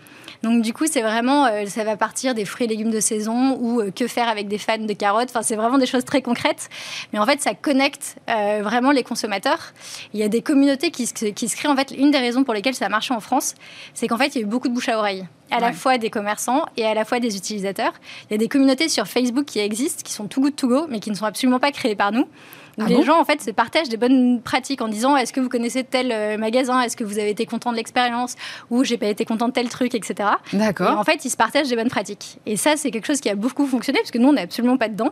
[0.44, 3.58] Donc du coup, c'est vraiment, euh, ça va partir des fruits et légumes de saison
[3.60, 5.30] ou euh, que faire avec des fans de carottes.
[5.30, 6.70] Enfin, c'est vraiment des choses très concrètes.
[7.14, 9.74] Mais en fait, ça connecte vraiment les consommateurs.
[10.14, 11.70] Il y a des communautés qui se, qui se créent.
[11.70, 13.56] En fait, une des raisons pour lesquelles ça a marché en France,
[13.94, 15.98] c'est qu'en fait, il y a eu beaucoup de bouche à oreille à la fois
[15.98, 17.94] des commerçants et à la fois des utilisateurs.
[18.30, 20.88] Il y a des communautés sur Facebook qui existent, qui sont too good to go,
[20.90, 22.28] mais qui ne sont absolument pas créées par nous.
[22.80, 25.50] Ah les gens en fait se partagent des bonnes pratiques en disant est-ce que vous
[25.50, 28.36] connaissez tel euh, magasin, est-ce que vous avez été content de l'expérience?
[28.72, 30.30] Ou j'ai pas été content de tel truc, etc.
[30.54, 30.98] D'accord.
[30.98, 32.40] En fait, ils se partagent des bonnes pratiques.
[32.46, 34.78] Et ça, c'est quelque chose qui a beaucoup fonctionné parce que nous, on n'est absolument
[34.78, 35.12] pas dedans.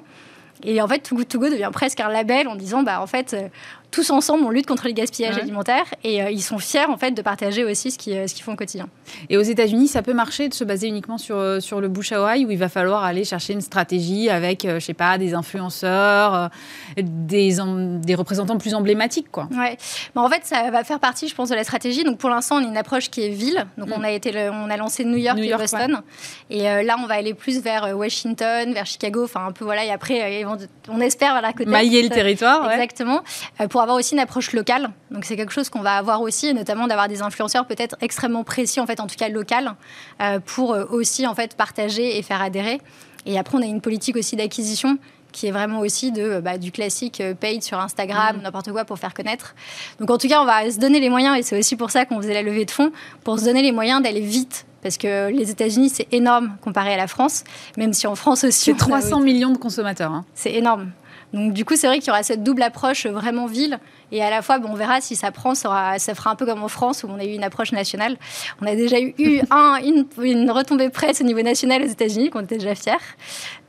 [0.63, 3.07] Et en fait, Too Good To Go devient presque un label en disant, bah, en
[3.07, 3.47] fait, euh,
[3.91, 7.11] tous ensemble, on lutte contre le gaspillage alimentaire et euh, ils sont fiers en fait
[7.11, 8.87] de partager aussi ce qu'ils euh, ce qu'ils font au quotidien.
[9.29, 12.13] Et aux États-Unis, ça peut marcher de se baser uniquement sur, euh, sur le bouche
[12.13, 15.33] à oreille où il va falloir aller chercher une stratégie avec, je sais pas, des
[15.33, 16.49] influenceurs,
[16.97, 19.49] des, des représentants plus emblématiques, quoi.
[19.51, 19.77] Ouais.
[20.15, 22.05] en fait, ça va faire partie, je pense, de la stratégie.
[22.05, 23.65] Donc pour l'instant, on a une approche qui est ville.
[23.77, 23.93] Donc mm.
[23.97, 26.01] on a été, on a lancé New York, et Boston.
[26.49, 29.83] Et là, on va aller plus vers Washington, vers Chicago, enfin un peu voilà.
[29.83, 30.45] Et après,
[30.89, 31.67] on espère vers la côte.
[31.67, 32.71] Mailler le territoire.
[32.71, 33.21] Exactement.
[33.69, 34.91] pour avoir aussi une approche locale.
[35.11, 38.43] Donc c'est quelque chose qu'on va avoir aussi, et notamment d'avoir des influenceurs peut-être extrêmement
[38.43, 39.75] précis, en fait, en tout cas local,
[40.21, 42.81] euh, pour euh, aussi en fait partager et faire adhérer.
[43.25, 44.97] Et après, on a une politique aussi d'acquisition
[45.31, 48.41] qui est vraiment aussi de, bah, du classique euh, paid sur Instagram, mmh.
[48.41, 49.55] n'importe quoi pour faire connaître.
[49.99, 52.05] Donc en tout cas, on va se donner les moyens, et c'est aussi pour ça
[52.05, 52.91] qu'on faisait la levée de fonds,
[53.23, 54.65] pour se donner les moyens d'aller vite.
[54.81, 57.43] Parce que les États-Unis, c'est énorme comparé à la France,
[57.77, 58.71] même si en France aussi.
[58.71, 60.11] C'est 300 millions de consommateurs.
[60.11, 60.25] Hein.
[60.33, 60.91] C'est énorme.
[61.33, 63.79] Donc du coup, c'est vrai qu'il y aura cette double approche vraiment ville.
[64.11, 66.45] Et à la fois, bon, on verra si ça prend, ça, ça, fera un peu
[66.45, 68.17] comme en France où on a eu une approche nationale.
[68.61, 72.41] On a déjà eu, un, une, une, retombée presse au niveau national aux États-Unis, qu'on
[72.41, 72.93] était déjà fiers.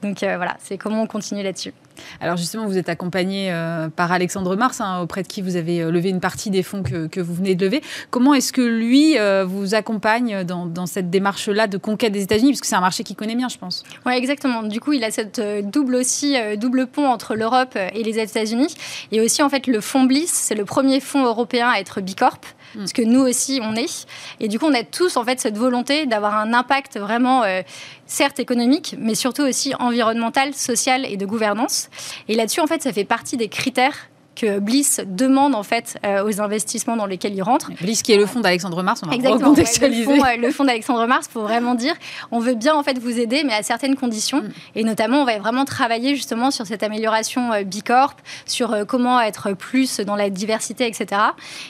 [0.03, 1.73] Donc euh, voilà, c'est comment on continue là-dessus.
[2.21, 5.81] Alors justement, vous êtes accompagné euh, par Alexandre Mars, hein, auprès de qui vous avez
[5.81, 7.83] euh, levé une partie des fonds que, que vous venez de lever.
[8.11, 12.51] Comment est-ce que lui euh, vous accompagne dans, dans cette démarche-là de conquête des États-Unis,
[12.51, 13.85] puisque c'est un marché qu'il connaît bien, je pense.
[14.07, 14.63] Oui, exactement.
[14.63, 18.75] Du coup, il a cette double aussi double pont entre l'Europe et les États-Unis,
[19.11, 22.41] et aussi en fait le fonds Bliss, c'est le premier fonds européen à être bicorp.
[22.75, 22.79] Mm.
[22.79, 24.07] parce que nous aussi on est.
[24.41, 27.43] Et du coup, on a tous en fait cette volonté d'avoir un impact vraiment,
[28.07, 31.91] certes économique, mais surtout aussi environnemental, social et de gouvernance.
[32.29, 36.25] Et là-dessus, en fait, ça fait partie des critères que Bliss demande en fait euh,
[36.25, 37.71] aux investissements dans lesquels il rentre.
[37.81, 40.05] Bliss qui est le fonds d'Alexandre Mars, on va Exactement, recontextualiser.
[40.39, 41.95] le fonds, d'Alexandre Mars pour vraiment dire
[42.31, 44.51] on veut bien en fait vous aider mais à certaines conditions mm.
[44.77, 48.17] et notamment on va vraiment travailler justement sur cette amélioration euh, Bicorp,
[48.47, 51.21] sur euh, comment être plus dans la diversité etc.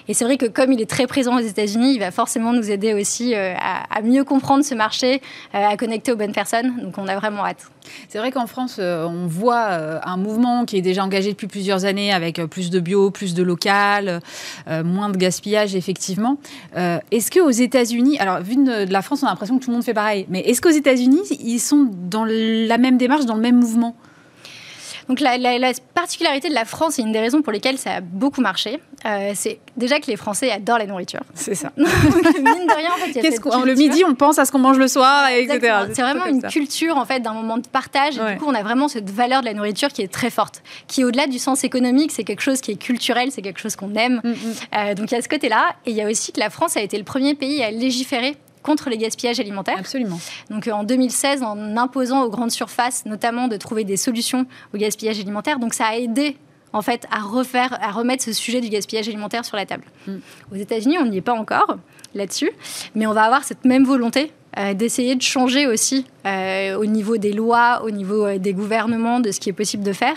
[0.09, 2.71] Et c'est vrai que comme il est très présent aux États-Unis, il va forcément nous
[2.71, 5.21] aider aussi à, à, mieux comprendre ce marché,
[5.53, 6.81] à connecter aux bonnes personnes.
[6.83, 7.67] Donc on a vraiment hâte.
[8.09, 9.69] C'est vrai qu'en France, on voit
[10.05, 13.43] un mouvement qui est déjà engagé depuis plusieurs années avec plus de bio, plus de
[13.43, 14.21] local,
[14.69, 16.37] euh, moins de gaspillage, effectivement.
[16.77, 19.77] Euh, est-ce qu'aux États-Unis, alors vu de, la France, on a l'impression que tout le
[19.77, 23.41] monde fait pareil, mais est-ce qu'aux États-Unis, ils sont dans la même démarche, dans le
[23.41, 23.97] même mouvement?
[25.13, 28.41] Donc la, particularité de la France, et une des raisons pour lesquelles ça a beaucoup
[28.41, 31.21] marché, euh, c'est déjà que les Français adorent la nourriture.
[31.35, 31.71] C'est ça.
[31.77, 34.59] mine de rien, en fait, il y a Le midi, on pense à ce qu'on
[34.59, 35.75] mange le soir, etc.
[35.93, 38.17] C'est vraiment une culture en fait d'un moment de partage.
[38.17, 40.63] Et du coup, on a vraiment cette valeur de la nourriture qui est très forte,
[40.87, 43.95] qui au-delà du sens économique, c'est quelque chose qui est culturel, c'est quelque chose qu'on
[43.95, 44.23] aime.
[44.25, 44.35] Mm, mm.
[44.77, 46.79] Euh, donc il y a ce côté-là, et il y a aussi que la France
[46.79, 49.79] a été le premier pays à légiférer contre les gaspillages alimentaires.
[49.79, 50.19] Absolument.
[50.51, 54.79] Donc euh, en 2016, en imposant aux grandes surfaces, notamment de trouver des solutions au
[54.79, 56.37] gaspillage alimentaire, donc ça a aidé
[56.73, 59.85] en fait à refaire, à remettre ce sujet du gaspillage alimentaire sur la table.
[60.07, 60.17] Mm.
[60.53, 61.77] Aux États-Unis, on n'y est pas encore
[62.15, 62.51] là-dessus,
[62.95, 67.17] mais on va avoir cette même volonté euh, d'essayer de changer aussi euh, au niveau
[67.17, 70.17] des lois, au niveau des gouvernements, de ce qui est possible de faire.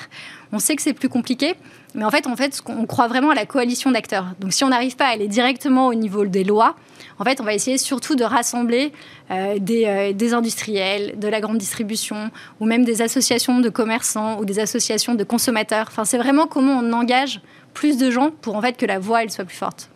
[0.51, 1.55] On sait que c'est plus compliqué.
[1.95, 4.27] Mais en fait, en fait, on croit vraiment à la coalition d'acteurs.
[4.39, 6.75] Donc si on n'arrive pas à aller directement au niveau des lois,
[7.17, 8.91] en fait, on va essayer surtout de rassembler
[9.31, 12.29] euh, des, des, industriels, de la grande distribution,
[12.59, 15.87] ou même des associations de commerçants ou des associations de consommateurs.
[15.89, 17.41] Enfin, c'est vraiment comment on engage
[17.73, 19.89] plus de gens pour en fait que la voix elle soit plus forte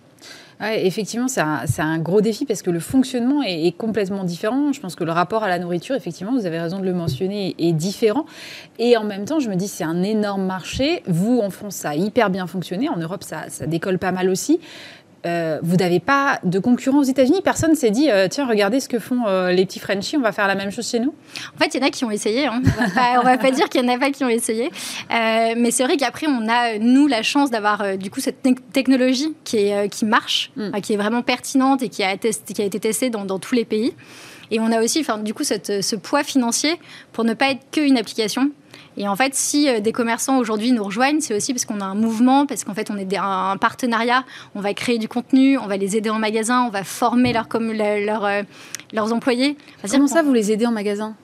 [0.61, 4.73] effectivement, c'est un, gros défi parce que le fonctionnement est, complètement différent.
[4.73, 7.55] Je pense que le rapport à la nourriture, effectivement, vous avez raison de le mentionner,
[7.57, 8.25] est différent.
[8.77, 11.01] Et en même temps, je me dis, c'est un énorme marché.
[11.07, 12.89] Vous, en France, ça a hyper bien fonctionné.
[12.89, 14.59] En Europe, ça décolle pas mal aussi.
[15.25, 18.87] Euh, vous n'avez pas de concurrents aux États-Unis Personne s'est dit, euh, tiens, regardez ce
[18.87, 21.13] que font euh, les petits Frenchies, on va faire la même chose chez nous
[21.55, 22.47] En fait, il y en a qui ont essayé.
[22.47, 22.61] Hein.
[23.17, 24.69] On ne va pas dire qu'il n'y en a pas qui ont essayé.
[25.09, 29.57] mais c'est vrai qu'après, on a, nous, la chance d'avoir du coup cette technologie qui,
[29.57, 30.79] est, qui marche, mm.
[30.81, 33.65] qui est vraiment pertinente et qui a, qui a été testée dans, dans, tous les
[33.65, 33.93] pays.
[34.51, 36.79] Et on a aussi, du coup, cette, ce poids financier
[37.11, 38.51] pour ne pas être qu'une application,
[38.97, 41.85] et en fait, si euh, des commerçants aujourd'hui nous rejoignent, c'est aussi parce qu'on a
[41.85, 45.67] un mouvement, parce qu'en fait, on est un partenariat, on va créer du contenu, on
[45.67, 48.43] va les aider en magasin, on va former leur, comme, leur, euh,
[48.93, 49.57] leurs employés.
[49.89, 51.15] Comment ça, vous les aidez en magasin?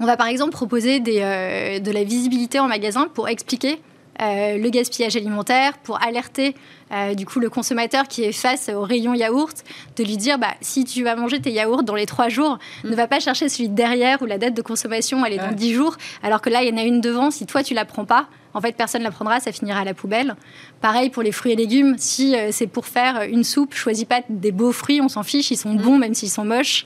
[0.00, 3.80] On va par exemple proposer des, euh, de la visibilité en magasin pour expliquer
[4.20, 6.54] le gaspillage alimentaire, pour alerter
[6.92, 9.64] euh, du coup le consommateur qui est face au rayon yaourt,
[9.96, 12.90] de lui dire bah, si tu vas manger tes yaourts dans les trois jours, mm.
[12.90, 15.72] ne va pas chercher celui derrière où la date de consommation elle est dans dix
[15.72, 18.04] jours, alors que là il y en a une devant, si toi tu la prends
[18.04, 20.36] pas, en fait, personne ne la prendra, ça finira à la poubelle.
[20.80, 21.96] Pareil pour les fruits et légumes.
[21.98, 25.50] Si euh, c'est pour faire une soupe, choisis pas des beaux fruits, on s'en fiche,
[25.50, 25.82] ils sont mm.
[25.82, 26.84] bons même s'ils sont moches.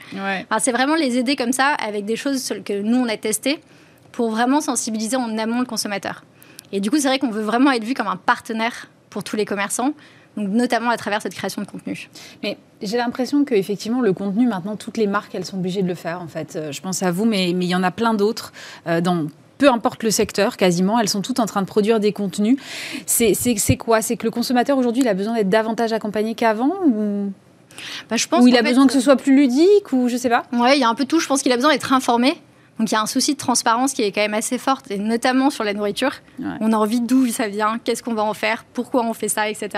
[0.60, 3.60] c'est vraiment les aider comme ça avec des choses que nous on a testées
[4.12, 6.24] pour vraiment sensibiliser en amont le consommateur.
[6.72, 9.36] Et du coup, c'est vrai qu'on veut vraiment être vu comme un partenaire pour tous
[9.36, 9.92] les commerçants.
[10.36, 12.08] Donc, notamment à travers cette création de contenu.
[12.42, 15.88] Mais j'ai l'impression que effectivement le contenu maintenant toutes les marques elles sont obligées de
[15.88, 16.54] le faire en fait.
[16.54, 18.52] Euh, je pense à vous mais mais il y en a plein d'autres
[18.86, 19.26] euh, dans
[19.58, 22.56] peu importe le secteur, quasiment, elles sont toutes en train de produire des contenus.
[23.06, 23.34] C'est
[23.76, 24.00] quoi?
[24.00, 27.32] C'est que le consommateur aujourd'hui, il a besoin d'être davantage accompagné qu'avant ou...
[28.08, 30.28] Bah, je pense ou il a besoin que ce soit plus ludique ou je sais
[30.28, 30.44] pas?
[30.52, 31.20] Ouais, il y a un peu tout.
[31.20, 32.40] Je pense qu'il a besoin d'être informé.
[32.78, 34.98] Donc il y a un souci de transparence qui est quand même assez fort, et
[34.98, 36.12] notamment sur la nourriture.
[36.60, 39.48] On a envie d'où ça vient, qu'est-ce qu'on va en faire, pourquoi on fait ça,
[39.48, 39.68] etc.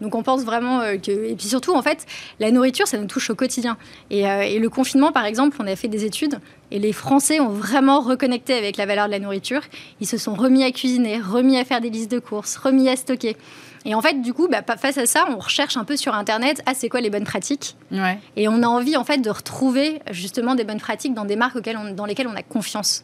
[0.00, 1.10] Donc on pense vraiment euh, que...
[1.10, 2.04] Et puis surtout, en fait,
[2.40, 3.76] la nourriture, ça nous touche au quotidien.
[4.10, 7.40] Et, euh, et, le confinement, par exemple, on a fait des études, et les Français
[7.40, 9.62] ont vraiment reconnecté avec la valeur de la nourriture.
[10.00, 12.96] Ils se sont remis à cuisiner, remis à faire des listes de courses, remis à
[12.96, 13.36] stocker.
[13.84, 16.62] Et en fait, du coup, bah, face à ça, on recherche un peu sur Internet,
[16.66, 17.76] ah, c'est quoi les bonnes pratiques
[18.36, 21.58] Et on a envie, en fait, de retrouver justement des bonnes pratiques dans des marques
[21.94, 23.02] dans lesquelles on a confiance.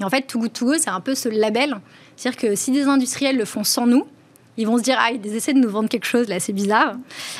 [0.00, 1.76] Et en fait, Too Good To Go, c'est un peu ce label.
[2.16, 4.06] C'est-à-dire que si des industriels le font sans nous,
[4.56, 6.94] ils vont se dire, ah, ils essaient de nous vendre quelque chose, là, c'est bizarre.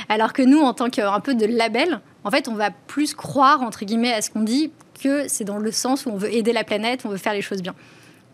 [0.09, 3.63] Alors que nous, en tant qu'un peu de label, en fait, on va plus croire,
[3.63, 4.73] entre guillemets, à ce qu'on dit
[5.03, 7.43] que c'est dans le sens où on veut aider la planète, on veut faire les
[7.43, 7.75] choses bien.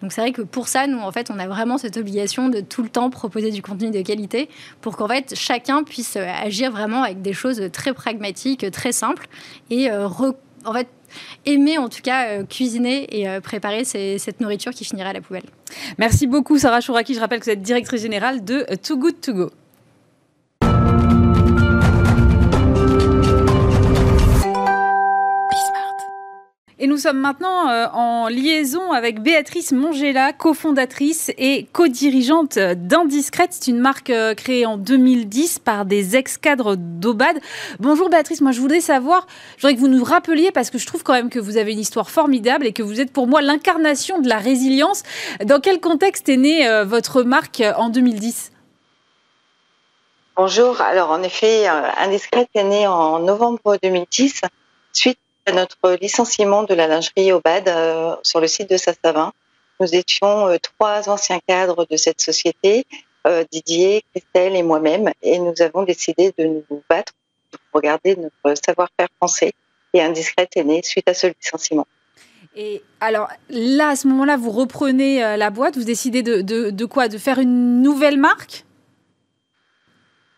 [0.02, 2.60] Donc c'est vrai que pour ça, nous, en fait, on a vraiment cette obligation de
[2.60, 4.48] tout le temps proposer du contenu de qualité
[4.80, 9.26] pour qu'en fait, chacun puisse euh, agir vraiment avec des choses très pragmatiques, très simples
[9.70, 10.08] et euh,
[10.64, 10.88] en fait,
[11.44, 15.44] aimer en tout cas euh, cuisiner et préparer cette nourriture qui finira à la poubelle.
[15.98, 17.14] Merci beaucoup Sarah Chouraki.
[17.14, 19.50] Je rappelle que vous êtes directrice générale de Too Good To Go.
[26.78, 33.54] Et nous sommes maintenant euh, en liaison avec Béatrice Mongela, cofondatrice et co-dirigeante d'Indiscrète.
[33.54, 37.38] C'est une marque euh, créée en 2010 par des ex-cadres d'Obad.
[37.80, 40.86] Bonjour Béatrice, moi je voudrais savoir, je voudrais que vous nous rappeliez, parce que je
[40.86, 43.40] trouve quand même que vous avez une histoire formidable et que vous êtes pour moi
[43.40, 45.02] l'incarnation de la résilience.
[45.46, 48.52] Dans quel contexte est née euh, votre marque en 2010
[50.36, 54.42] Bonjour, alors en effet, Indiscrète est née en novembre 2010
[54.92, 55.18] suite
[55.52, 59.32] notre licenciement de la lingerie au BAD euh, sur le site de Sassavin.
[59.80, 62.86] Nous étions euh, trois anciens cadres de cette société,
[63.26, 67.12] euh, Didier, Christelle et moi-même, et nous avons décidé de nous battre
[67.70, 69.52] pour garder notre savoir-faire français.
[69.94, 71.86] Et Indiscrète est né suite à ce licenciement.
[72.54, 77.08] Et alors là, à ce moment-là, vous reprenez la boîte, vous décidez de, de quoi?
[77.08, 78.65] De faire une nouvelle marque?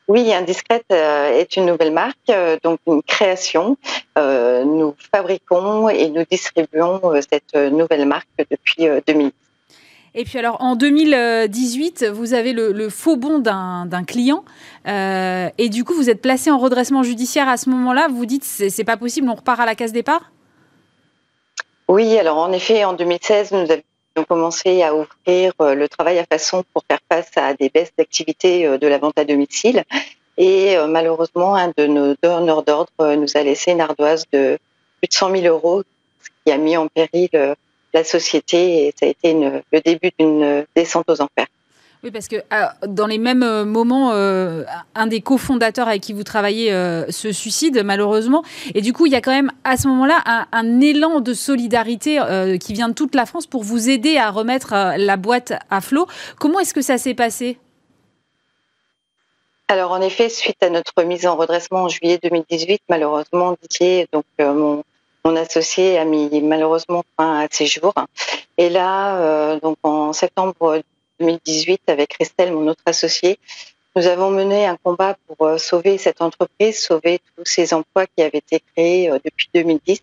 [0.09, 3.77] Oui, Indiscrète euh, est une nouvelle marque, euh, donc une création.
[4.17, 7.01] Euh, nous fabriquons et nous distribuons
[7.31, 9.33] cette nouvelle marque depuis 2010.
[10.15, 14.43] Et puis alors en 2018, vous avez le, faux bon d'un client
[14.87, 18.09] et du coup vous êtes placé en redressement judiciaire à ce moment-là.
[18.11, 20.33] Vous dites c'est pas possible, on repart à la case départ?
[21.87, 23.83] Oui, alors en effet en 2016 nous avions
[24.25, 28.87] commencé à ouvrir le travail à façon pour faire face à des baisses d'activité de
[28.87, 29.85] la vente à domicile.
[30.39, 34.57] Et euh, malheureusement, un de nos donneurs d'ordre euh, nous a laissé une ardoise de
[35.01, 35.83] plus de 100 000 euros,
[36.23, 37.57] ce qui a mis en péril euh,
[37.93, 41.47] la société et ça a été le début d'une descente aux enfers.
[42.05, 42.37] Oui, parce que
[42.87, 46.71] dans les mêmes moments, un des cofondateurs avec qui vous travaillez
[47.11, 48.45] se suicide malheureusement.
[48.75, 52.21] Et du coup, il y a quand même à ce moment-là un, élan de solidarité
[52.61, 56.07] qui vient de toute la France pour vous aider à remettre la boîte à flot.
[56.39, 57.59] Comment est-ce que ça s'est passé?
[59.71, 64.25] Alors en effet, suite à notre mise en redressement en juillet 2018, malheureusement Didier, donc
[64.39, 64.83] mon,
[65.37, 67.93] associé a mis malheureusement fin à ses jours.
[68.57, 70.81] Et là, euh, donc en septembre
[71.21, 73.39] 2018, avec Christelle, mon autre associé,
[73.97, 78.23] nous avons mené un combat pour euh, sauver cette entreprise, sauver tous ces emplois qui
[78.23, 80.01] avaient été créés euh, depuis 2010.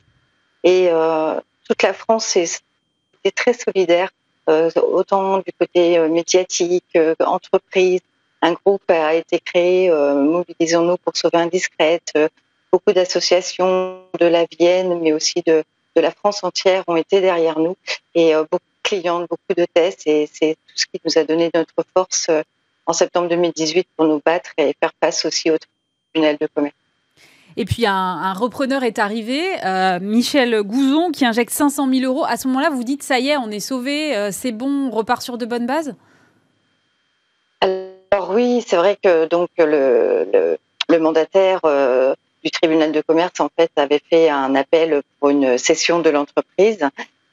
[0.64, 0.90] Et
[1.68, 4.10] toute la France était très solidaire,
[4.48, 8.02] autant du côté médiatique, entreprise.
[8.42, 12.14] Un groupe a été créé, Mobilisons-nous pour sauver Indiscrète,
[12.76, 15.64] beaucoup d'associations de la Vienne, mais aussi de,
[15.96, 17.78] de, la France entière ont été derrière nous
[18.14, 21.24] et euh, beaucoup de clients, beaucoup de tests et c'est tout ce qui nous a
[21.24, 22.42] donné notre force euh,
[22.86, 25.58] en septembre 2018 pour nous battre et faire face aussi au
[26.14, 26.76] tribunal de commerce.
[27.58, 32.26] Et puis un, repreneur est arrivé, euh, Michel Gouzon, qui injecte 500 000 euros.
[32.26, 35.22] À ce moment-là, vous dites ça y est, on est sauvé, c'est bon, on repart
[35.22, 35.96] sur de bonnes bases?
[37.62, 40.58] Alors oui, c'est vrai que donc le, le,
[40.90, 41.62] le mandataire
[42.44, 46.80] du tribunal de commerce en fait avait fait un appel pour une cession de l'entreprise.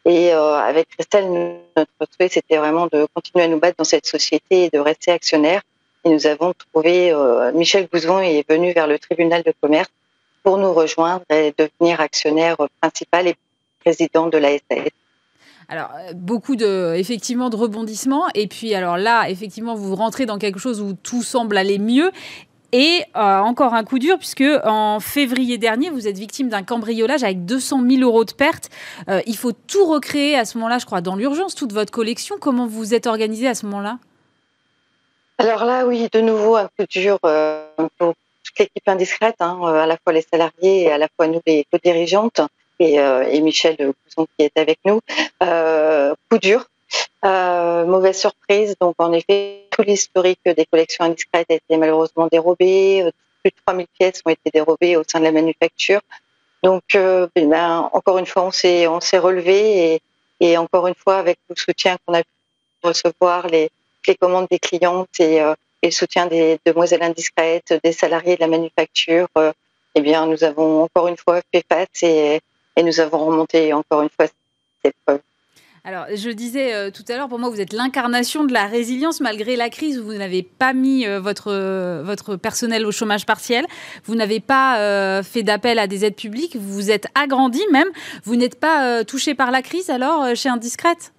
[0.04, 4.06] Et euh, avec Christelle, notre souhait, c'était vraiment de continuer à nous battre dans cette
[4.06, 5.62] société et de rester actionnaire.
[6.04, 9.90] Et nous avons trouvé, euh, Michel Gouzon est venu vers le tribunal de commerce
[10.42, 13.36] pour nous rejoindre et devenir actionnaire principal et
[13.84, 14.88] président de la SAS.
[15.68, 18.26] Alors, euh, beaucoup de, effectivement, de rebondissements.
[18.34, 22.10] Et puis, alors là, effectivement, vous rentrez dans quelque chose où tout semble aller mieux.
[22.72, 27.22] Et euh, encore un coup dur, puisque en février dernier, vous êtes victime d'un cambriolage
[27.22, 28.70] avec 200 000 euros de pertes.
[29.08, 32.36] Euh, il faut tout recréer à ce moment-là, je crois, dans l'urgence, toute votre collection.
[32.40, 33.98] Comment vous êtes organisé à ce moment-là?
[35.36, 37.66] Alors là, oui, de nouveau, un coup dur euh,
[37.98, 41.42] pour toute l'équipe indiscrète, hein, à la fois les salariés et à la fois nous,
[41.46, 42.40] les co-dirigeantes,
[42.78, 45.00] et, et, Michel Cousson qui est avec nous.
[45.40, 46.66] coup dur,
[47.24, 48.74] euh, mauvaise surprise.
[48.80, 53.02] Donc, en effet, tout l'historique des collections indiscrètes a été malheureusement dérobé.
[53.02, 53.10] Euh,
[53.42, 56.00] plus de 3000 pièces ont été dérobées au sein de la manufacture.
[56.62, 58.86] Donc, euh, ben, encore une fois, on s'est,
[59.18, 60.00] relevé
[60.40, 62.28] et, encore une fois, avec le soutien qu'on a pu
[62.82, 63.70] recevoir, les,
[64.20, 65.40] commandes des clientes et,
[65.82, 69.26] le soutien des demoiselles indiscrètes, des salariés de la manufacture,
[69.94, 72.40] eh bien, nous avons encore une fois fait face et,
[72.76, 75.20] et nous avons remonté encore une fois cette épreuve.
[75.84, 79.20] Alors, je disais euh, tout à l'heure, pour moi, vous êtes l'incarnation de la résilience
[79.20, 79.98] malgré la crise.
[79.98, 83.66] Vous n'avez pas mis euh, votre, euh, votre personnel au chômage partiel.
[84.04, 86.54] Vous n'avez pas fait d'appel à des aides publiques.
[86.54, 87.88] Vous vous êtes agrandi même.
[88.22, 91.12] Vous n'êtes pas touché par la crise alors chez Indiscrète?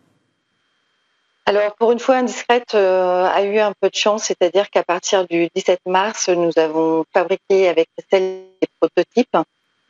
[1.46, 5.50] Alors, pour une fois, Indiscrète a eu un peu de chance, c'est-à-dire qu'à partir du
[5.56, 9.36] 17 mars, nous avons fabriqué avec celle des prototypes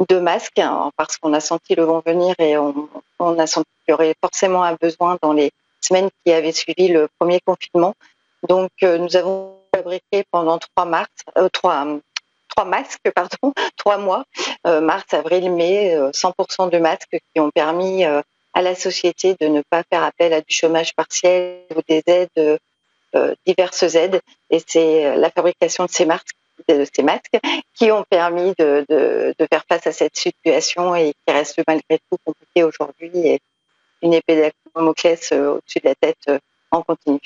[0.10, 3.92] de masques hein, parce qu'on a senti le vent venir et on, a senti qu'il
[3.92, 5.52] y aurait forcément un besoin dans les
[5.82, 7.96] semaines qui avaient suivi le premier confinement.
[8.48, 11.86] Donc, euh, nous avons fabriqué pendant trois mars, euh, trois,
[12.50, 14.24] trois masques, pardon, trois mois,
[14.68, 19.62] euh, mars, avril, mai, 100% de masques qui ont permis à la société de ne
[19.70, 22.60] pas faire appel à du chômage partiel ou des aides,
[23.46, 24.22] diverses aides.
[24.50, 26.36] Et c'est la fabrication de ces masques
[26.68, 27.40] de ces masques
[27.76, 32.00] qui ont permis de, de, de, faire face à cette situation et qui reste malgré
[32.10, 33.40] tout compliquée aujourd'hui
[34.04, 36.38] une épée d'Amoclès euh, au-dessus de la tête euh,
[36.72, 37.20] en continu.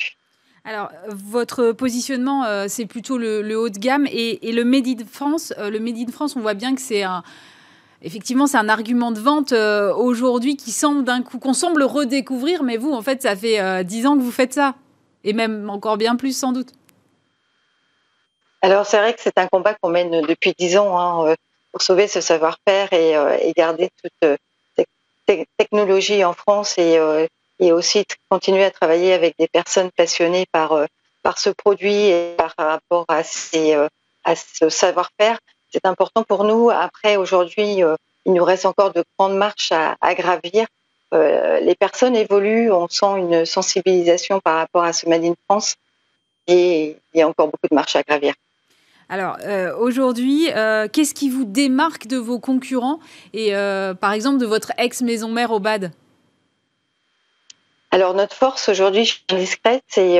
[0.63, 5.05] Alors, votre positionnement, euh, c'est plutôt le, haut de gamme et, et, le Made in
[5.09, 5.53] France.
[5.57, 7.23] le Made in France, on voit bien que c'est un,
[8.01, 12.75] effectivement, c'est un argument de vente aujourd'hui qui semble d'un coup, qu'on semble redécouvrir, mais
[12.75, 14.75] vous, en fait, ça fait dix ans que vous faites ça,
[15.23, 16.73] et même encore bien plus sans doute.
[18.61, 21.35] Alors c'est vrai que c'est un combat qu'on mène depuis dix ans hein, euh,
[21.71, 24.11] pour sauver ce savoir-faire et, euh, garder toute
[24.75, 24.87] cette
[25.29, 26.99] euh, technologie en France et,
[27.71, 30.85] aussi continuer à travailler avec des personnes passionnées par,
[31.23, 35.39] par ce produit et par rapport à, ce savoir-faire.
[35.71, 36.69] C'est important pour nous.
[36.69, 37.81] Après, aujourd'hui,
[38.25, 40.67] il nous reste encore de grandes marches à, à gravir.
[41.11, 45.75] les personnes évoluent, on sent une sensibilisation par rapport à ce Made in France
[46.47, 48.33] et il y a encore beaucoup de marches à gravir.
[49.09, 52.99] Alors euh, aujourd'hui, euh, qu'est-ce qui vous démarque de vos concurrents
[53.33, 55.91] et euh, par exemple de votre ex-maison mère au BAD?
[57.91, 60.19] Alors notre force aujourd'hui chez Indiscrète, c'est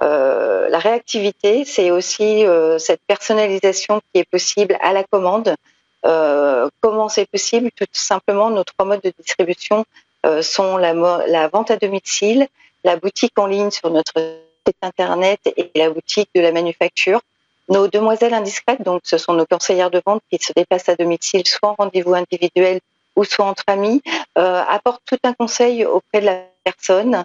[0.00, 2.44] la réactivité, c'est aussi
[2.78, 5.54] cette personnalisation qui est possible à la commande.
[6.80, 7.70] comment c'est possible?
[7.76, 9.84] Tout simplement, nos trois modes de distribution
[10.40, 10.94] sont la,
[11.26, 12.48] la, vente à domicile,
[12.82, 14.14] la boutique en ligne sur notre
[14.66, 17.20] site internet et la boutique de la manufacture.
[17.68, 21.46] Nos demoiselles indiscrètes, donc ce sont nos conseillères de vente qui se déplacent à domicile,
[21.46, 22.80] soit en rendez-vous individuel
[23.14, 24.02] ou soit entre amis,
[24.38, 27.24] euh, apportent tout un conseil auprès de la personne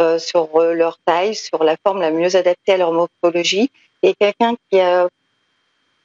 [0.00, 3.70] euh, sur leur taille, sur la forme la mieux adaptée à leur morphologie.
[4.02, 5.08] Et quelqu'un qui a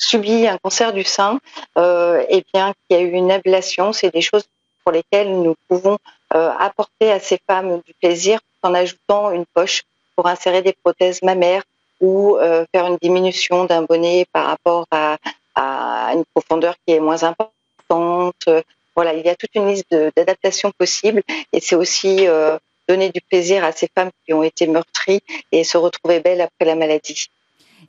[0.02, 1.40] subi un cancer du sein,
[1.78, 4.44] euh, et bien qui a eu une ablation, c'est des choses
[4.84, 5.98] pour lesquelles nous pouvons
[6.34, 9.84] euh, apporter à ces femmes du plaisir en ajoutant une poche
[10.16, 11.64] pour insérer des prothèses mammaires
[12.02, 15.18] ou euh, faire une diminution d'un bonnet par rapport à,
[15.56, 18.50] à, une profondeur qui est moins importante.
[18.96, 21.22] Voilà, il y a toute une liste d'adaptations possibles
[21.54, 22.58] et c'est aussi euh,
[22.90, 25.22] donner du plaisir à ces femmes qui ont été meurtries
[25.52, 27.28] et se retrouver belles après la maladie.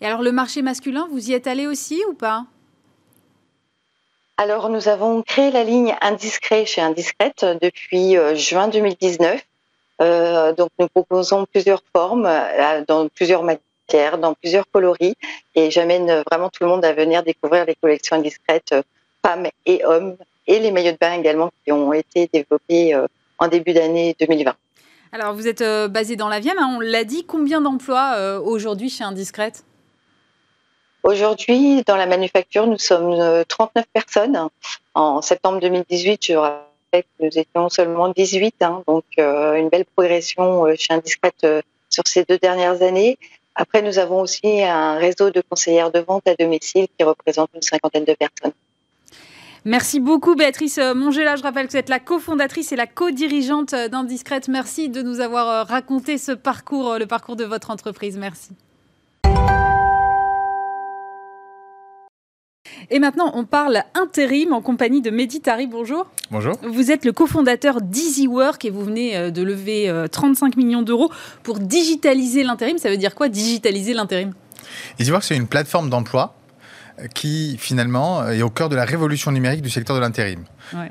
[0.00, 2.44] Et alors le marché masculin, vous y êtes allé aussi ou pas?
[4.38, 9.40] Alors, nous avons créé la ligne Indiscret chez Indiscrète depuis euh, juin 2019.
[10.00, 13.62] Euh, donc, nous proposons plusieurs formes, euh, dans plusieurs matières,
[14.18, 15.14] dans plusieurs coloris,
[15.54, 18.74] et j'amène vraiment tout le monde à venir découvrir les collections Indiscrètes
[19.24, 20.16] femmes et hommes,
[20.46, 22.98] et les maillots de bain également qui ont été développés
[23.38, 24.54] en début d'année 2020.
[25.12, 27.24] Alors, vous êtes basé dans la Vienne, hein, on l'a dit.
[27.24, 29.64] Combien d'emplois aujourd'hui chez Indiscrète?
[31.02, 34.48] Aujourd'hui, dans la manufacture, nous sommes 39 euh, personnes.
[34.94, 39.84] En septembre 2018, je rappelle que nous étions seulement 18, hein, donc euh, une belle
[39.84, 41.44] progression euh, chez Indiscrète
[41.90, 43.18] sur ces deux dernières années.
[43.54, 47.62] Après, nous avons aussi un réseau de conseillères de vente à domicile qui représente une
[47.62, 48.52] cinquantaine de personnes.
[49.64, 51.36] Merci beaucoup Béatrice Mongela.
[51.36, 54.48] Je rappelle que vous êtes la cofondatrice et la co-dirigeante d'Indiscrète.
[54.48, 58.16] Merci de nous avoir raconté ce parcours, le parcours de votre entreprise.
[58.16, 58.50] Merci.
[62.90, 65.66] Et maintenant, on parle intérim en compagnie de Meditari.
[65.66, 66.06] Bonjour.
[66.30, 66.54] Bonjour.
[66.62, 71.10] Vous êtes le cofondateur d'EasyWork et vous venez euh, de lever 35 euh, millions d'euros
[71.42, 72.78] pour digitaliser l'intérim.
[72.78, 74.32] Ça veut dire quoi, digitaliser l'intérim?
[74.98, 76.34] EasyWork, c'est une plateforme d'emploi
[76.98, 80.44] euh, qui finalement est au cœur de la révolution numérique du secteur de l'intérim.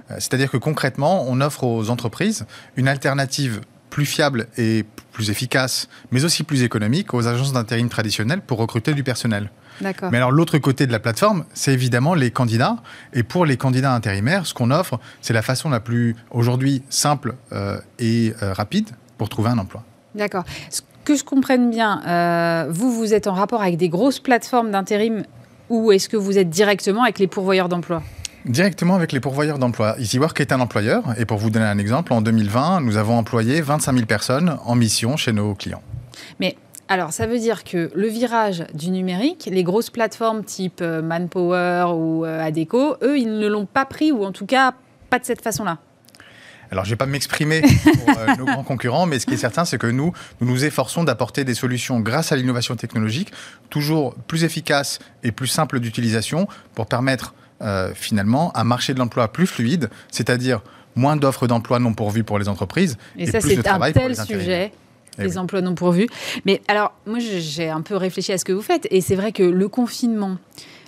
[0.10, 6.24] C'est-à-dire que concrètement, on offre aux entreprises une alternative plus fiable et plus efficace, mais
[6.24, 9.52] aussi plus économique aux agences d'intérim traditionnelles pour recruter du personnel.
[9.82, 12.78] Mais alors l'autre côté de la plateforme, c'est évidemment les candidats.
[13.14, 17.36] Et pour les candidats intérimaires, ce qu'on offre, c'est la façon la plus aujourd'hui simple
[17.52, 19.84] euh, et euh, rapide pour trouver un emploi.
[20.16, 20.44] D'accord.
[21.06, 25.24] Que je comprenne bien, euh, vous, vous êtes en rapport avec des grosses plateformes d'intérim
[25.70, 28.04] ou est-ce que vous êtes directement avec les pourvoyeurs d'emploi?
[28.46, 29.96] Directement avec les pourvoyeurs d'emploi.
[30.00, 33.62] EasyWork est un employeur et pour vous donner un exemple, en 2020, nous avons employé
[33.62, 35.84] 25 000 personnes en mission chez nos clients.
[36.40, 36.56] Mais
[36.92, 41.86] alors, ça veut dire que le virage du numérique, les grosses plateformes type euh, Manpower
[41.96, 44.74] ou euh, Adeco, eux, ils ne l'ont pas pris, ou en tout cas,
[45.10, 45.78] pas de cette façon-là.
[46.70, 49.38] Alors, je ne vais pas m'exprimer pour euh, nos grands concurrents, mais ce qui est
[49.38, 50.12] certain, c'est que nous,
[50.42, 53.32] nous nous efforçons d'apporter des solutions grâce à l'innovation technologique,
[53.70, 57.34] toujours plus efficaces et plus simples d'utilisation, pour permettre
[57.94, 60.62] finalement un marché de l'emploi plus fluide, c'est-à-dire
[60.96, 64.16] moins d'offres d'emploi non pourvues pour les entreprises et, ça, plus de travail pour les
[64.16, 64.72] sujet
[65.18, 66.07] eh les emplois non pourvus.
[66.45, 68.88] Mais alors, moi, j'ai un peu réfléchi à ce que vous faites.
[68.91, 70.38] Et c'est vrai que le confinement,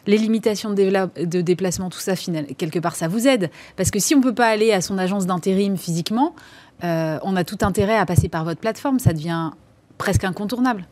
[0.08, 2.14] les limitations de, déplacement, tout ça,
[2.58, 3.50] quelque part, ça vous aide.
[3.76, 6.36] Parce que si on ne peut pas aller à son agence d'intérim physiquement,
[6.84, 9.00] euh, on a tout intérêt à passer par votre plateforme.
[9.00, 9.52] Ça devient
[9.98, 10.86] presque incontournable.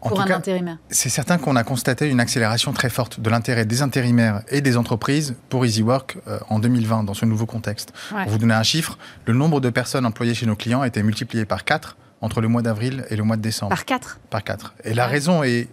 [0.00, 0.78] pour un intérimaire.
[0.88, 4.76] C'est certain qu'on a constaté une accélération très forte de l'intérêt des intérimaires et des
[4.76, 7.92] entreprises pour EasyWork euh, en 2020, dans ce nouveau contexte.
[8.10, 11.02] Pour vous donner un chiffre, le nombre de personnes employées chez nos clients a été
[11.02, 13.70] multiplié par 4 entre le mois d'avril et le mois de décembre.
[13.70, 14.74] Par quatre Par quatre.
[14.84, 15.68] Et la raison est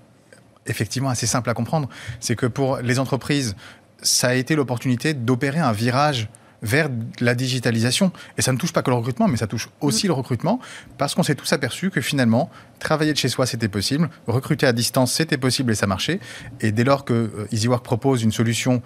[0.66, 1.90] effectivement assez simple à comprendre.
[2.20, 3.56] C'est que pour les entreprises,
[4.02, 6.30] ça a été l'opportunité d'opérer un virage
[6.64, 6.90] vers
[7.20, 8.12] la digitalisation.
[8.38, 10.08] Et ça ne touche pas que le recrutement, mais ça touche aussi mm.
[10.08, 10.60] le recrutement,
[10.98, 14.72] parce qu'on s'est tous aperçus que finalement, travailler de chez soi, c'était possible, recruter à
[14.72, 16.20] distance, c'était possible et ça marchait.
[16.62, 18.82] Et dès lors que euh, EasyWork propose une solution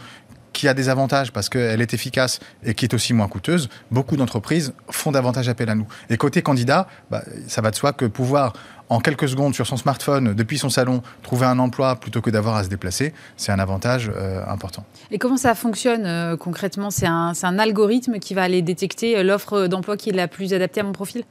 [0.57, 4.17] qui a des avantages parce qu'elle est efficace et qui est aussi moins coûteuse, beaucoup
[4.17, 5.85] d'entreprises font davantage appel à nous.
[6.09, 8.53] Et côté candidat, bah, ça va de soi que pouvoir
[8.89, 12.55] en quelques secondes sur son smartphone, depuis son salon, trouver un emploi plutôt que d'avoir
[12.55, 14.83] à se déplacer, c'est un avantage euh, important.
[15.11, 16.89] Et comment ça fonctionne euh, concrètement?
[16.89, 20.79] C'est un, algorithme qui va aller détecter euh, l'offre d'emploi qui est la plus adaptée
[20.79, 21.23] à mon profil?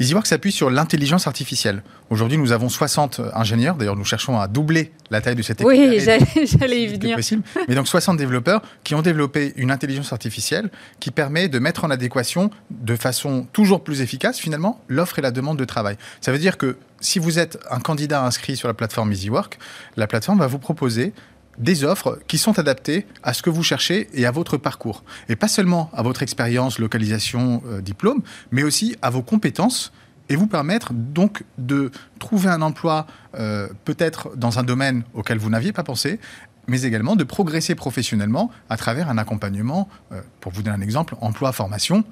[0.00, 1.82] EasyWork s'appuie sur l'intelligence artificielle.
[2.10, 3.76] Aujourd'hui, nous avons 60 ingénieurs.
[3.76, 5.68] D'ailleurs, nous cherchons à doubler la taille de cette équipe.
[5.68, 5.98] Oui,
[6.58, 7.16] j'allais y venir.
[7.16, 7.42] Possible.
[7.68, 10.70] Mais donc 60 développeurs qui ont développé une intelligence artificielle
[11.00, 15.30] qui permet de mettre en adéquation de façon toujours plus efficace, finalement, l'offre et la
[15.30, 15.96] demande de travail.
[16.20, 19.58] Ça veut dire que si vous êtes un candidat inscrit sur la plateforme EasyWork,
[19.96, 21.12] la plateforme va vous proposer
[21.58, 25.04] des offres qui sont adaptées à ce que vous cherchez et à votre parcours.
[25.28, 29.92] Et pas seulement à votre expérience, localisation, euh, diplôme, mais aussi à vos compétences
[30.28, 33.06] et vous permettre donc de trouver un emploi
[33.38, 36.18] euh, peut-être dans un domaine auquel vous n'aviez pas pensé,
[36.66, 41.16] mais également de progresser professionnellement à travers un accompagnement, euh, pour vous donner un exemple,
[41.20, 42.04] emploi-formation,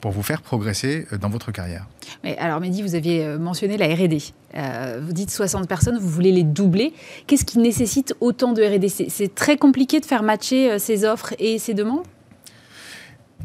[0.00, 1.86] pour vous faire progresser euh, dans votre carrière.
[2.22, 4.18] Mais alors Mehdi, vous aviez mentionné la R&D.
[5.00, 6.92] vous dites 60 personnes, vous voulez les doubler.
[7.26, 11.58] Qu'est-ce qui nécessite autant de R&D C'est très compliqué de faire matcher ces offres et
[11.58, 12.04] ces demandes?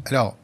[0.06, 0.36] Alors,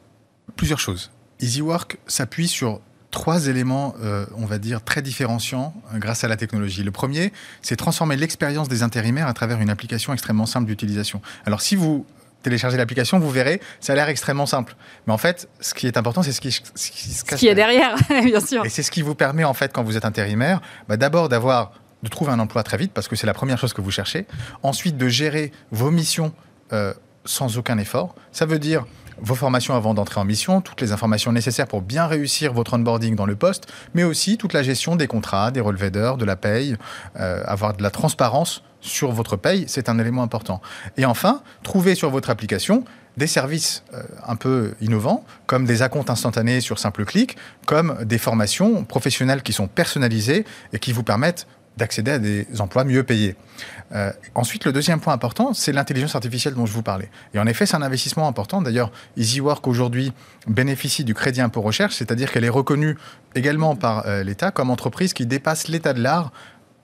[0.55, 1.11] plusieurs choses.
[1.39, 2.81] EasyWork s'appuie sur
[3.11, 6.83] trois éléments, euh, on va dire, très différenciants euh, grâce à la technologie.
[6.83, 7.31] Le premier,
[7.61, 11.21] c'est transformer l'expérience des intérimaires à travers une application extrêmement simple d'utilisation.
[11.45, 12.05] Alors si vous
[12.47, 14.75] téléchargez l'application, vous verrez, ça a l'air extrêmement simple.
[15.05, 16.71] Mais en fait, ce qui est important, c'est ce qui, se cache.
[16.75, 18.65] Ce qui est derrière, bien sûr.
[18.65, 21.73] Et c'est ce qui vous permet, en fait, quand vous êtes intérimaire, bah, d'abord d'avoir
[22.03, 24.27] de trouver un emploi très vite, parce que c'est la première chose que vous cherchez.
[24.63, 26.33] Ensuite, de gérer vos missions
[26.73, 26.93] euh,
[27.25, 28.15] sans aucun effort.
[28.31, 28.85] Ça veut dire
[29.21, 33.15] vos formations avant d'entrer en mission, toutes les informations nécessaires pour bien réussir votre onboarding
[33.15, 36.35] dans le poste, mais aussi toute la gestion des contrats, des relevés d'heures, de la
[36.35, 36.77] paye,
[37.19, 40.61] euh, avoir de la transparence sur votre paye, c'est un élément important.
[40.97, 42.83] Et enfin, trouver sur votre application
[43.17, 48.19] des services euh, un peu innovants, comme des acomptes instantanés sur simple clic, comme des
[48.19, 51.47] formations professionnelles qui sont personnalisées et qui vous permettent
[51.77, 53.35] d'accéder à des emplois mieux payés.
[53.93, 57.09] Euh, ensuite, le deuxième point important, c'est l'intelligence artificielle dont je vous parlais.
[57.33, 58.61] Et en effet, c'est un investissement important.
[58.61, 60.11] D'ailleurs, EasyWork aujourd'hui
[60.47, 62.97] bénéficie du crédit impôt recherche, c'est-à-dire qu'elle est reconnue
[63.35, 66.31] également par euh, l'État comme entreprise qui dépasse l'état de l'art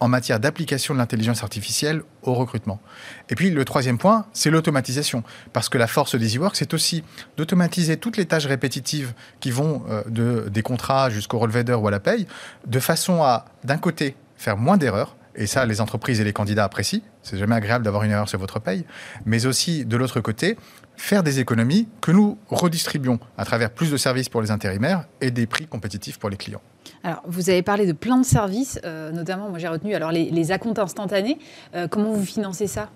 [0.03, 2.81] en matière d'application de l'intelligence artificielle au recrutement.
[3.29, 5.23] Et puis le troisième point, c'est l'automatisation.
[5.53, 7.05] Parce que la force d'EasyWork, c'est aussi
[7.37, 11.87] d'automatiser toutes les tâches répétitives qui vont euh, de, des contrats jusqu'au relevé d'heures ou
[11.87, 12.27] à la paye,
[12.67, 15.15] de façon à, d'un côté, faire moins d'erreurs.
[15.35, 17.01] Et ça, les entreprises et les candidats apprécient.
[17.23, 18.85] C'est jamais agréable d'avoir une erreur sur votre paye.
[19.25, 20.57] Mais aussi, de l'autre côté,
[20.95, 25.31] faire des économies que nous redistribuons à travers plus de services pour les intérimaires et
[25.31, 26.61] des prix compétitifs pour les clients.
[27.03, 30.29] Alors, vous avez parlé de plein de services, euh, notamment, moi j'ai retenu alors les,
[30.29, 31.39] les acomptes instantanés.
[31.75, 32.89] Euh, comment vous financez ça?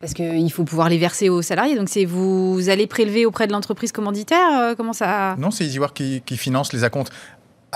[0.00, 1.76] Parce qu'il faut pouvoir les verser aux salariés.
[1.76, 4.60] Donc, c'est vous allez prélever auprès de l'entreprise commanditaire?
[4.60, 7.10] Euh, Comment ça Non, c'est EasyWork qui, qui finance les acomptes.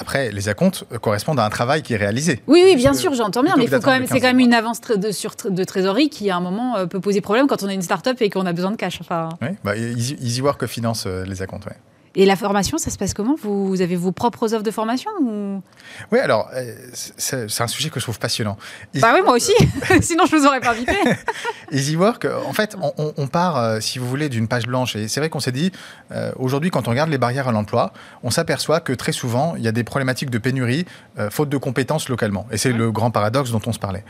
[0.01, 2.41] Après, les acomptes correspondent à un travail qui est réalisé.
[2.47, 5.65] Oui, oui, bien sûr, j'entends bien, mais c'est quand même une avance de, sur, de
[5.65, 8.31] trésorerie qui, à un moment, euh, peut poser problème quand on est une start-up et
[8.31, 8.99] qu'on a besoin de cash.
[9.01, 9.29] Enfin...
[9.43, 11.69] Oui, bah, EasyWork finance euh, les acomptes.
[12.15, 13.37] Et la formation, ça se passe comment?
[13.41, 15.11] Vous, avez vos propres offres de formation
[16.13, 18.57] Oui, alors, euh, c'est un sujet que je trouve passionnant.
[18.95, 19.53] bah oui, moi aussi.
[20.01, 20.97] Sinon, je ne vous aurais pas invité.
[21.73, 24.97] EasyWork, en fait, on, part, euh, si vous voulez, d'une page blanche.
[24.97, 25.73] Et c'est vrai qu'on s'est dit,
[26.13, 27.93] euh, aujourd'hui, quand on regarde les barrières à l'emploi,
[28.23, 30.87] on s'aperçoit que très souvent, il y a des problématiques de pénurie,
[31.31, 32.47] faute de compétences localement.
[32.51, 34.05] Et c'est le grand paradoxe dont on se parlait.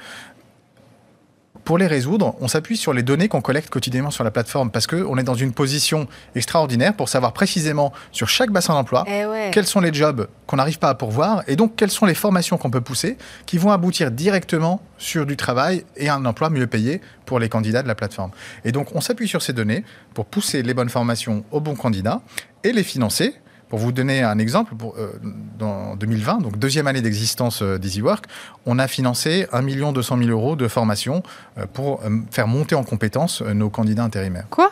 [1.68, 4.86] Pour les résoudre, on s'appuie sur les données qu'on collecte quotidiennement sur la plateforme parce
[4.86, 9.66] qu'on est dans une position extraordinaire pour savoir précisément sur chaque bassin d'emploi eh quels
[9.66, 12.70] sont les jobs qu'on n'arrive pas à pourvoir et donc quelles sont les formations qu'on
[12.70, 17.38] peut pousser qui vont aboutir directement sur du travail et un emploi mieux payé pour
[17.38, 18.30] les candidats de la plateforme.
[18.64, 22.22] Et donc on s'appuie sur ces données pour pousser les bonnes formations aux bons candidats
[22.64, 23.34] et les financer
[23.68, 25.12] pour vous donner un exemple, pour, euh,
[25.58, 28.24] dans 2020, donc deuxième année d'existence euh, d'EasyWork,
[28.66, 31.22] on a financé 1 200 000 euros de formation
[31.58, 32.00] euh, pour
[32.30, 34.46] faire monter en compétence nos candidats intérimaires.
[34.50, 34.70] Quoi?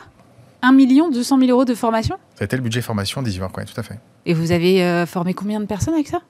[0.62, 2.16] 1 200 000 euros de formation?
[2.38, 3.98] C'était le budget formation d'EasyWork, oui, tout à fait.
[4.24, 6.20] Et vous avez formé combien de personnes avec ça?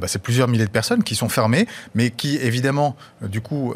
[0.00, 3.74] Bah, c'est plusieurs milliers de personnes qui sont fermées, mais qui évidemment, du coup,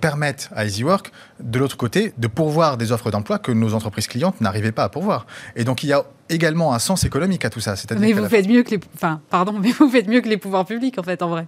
[0.00, 1.10] permettent à EasyWork,
[1.40, 4.88] de l'autre côté, de pourvoir des offres d'emploi que nos entreprises clientes n'arrivaient pas à
[4.88, 5.26] pourvoir.
[5.56, 7.74] Et donc il y a également un sens économique à tout ça.
[7.98, 10.64] Mais vous faites mieux que les, enfin, pardon, mais vous faites mieux que les pouvoirs
[10.64, 11.46] publics en fait, en vrai.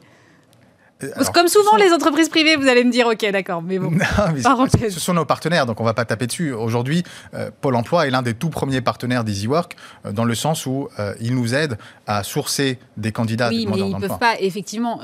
[1.02, 3.92] Euh, comme souvent les entreprises privées, vous allez me dire, ok, d'accord, mais bon.
[4.38, 6.52] ce sont nos partenaires, donc on ne va pas taper dessus.
[6.52, 7.02] Aujourd'hui,
[7.34, 9.76] euh, Pôle Emploi est l'un des tout premiers partenaires d'EasyWork,
[10.06, 10.88] euh, dans le sens où
[11.20, 11.76] il nous aide
[12.06, 13.48] à sourcer des candidats.
[13.48, 15.00] Oui, mais ils ne peuvent pas, effectivement,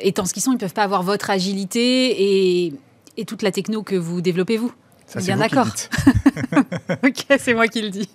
[0.00, 2.74] étant ce qu'ils sont, ils ne peuvent pas avoir votre agilité et,
[3.16, 4.72] et toute la techno que vous développez vous.
[5.06, 5.66] Ça, bien d'accord.
[7.04, 8.08] ok, c'est moi qui le dis.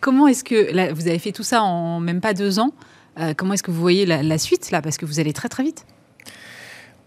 [0.00, 2.72] Comment est-ce que vous avez fait tout ça en même pas deux ans
[3.18, 5.62] euh, Comment est-ce que vous voyez la, suite là Parce que vous allez très très
[5.62, 5.84] vite.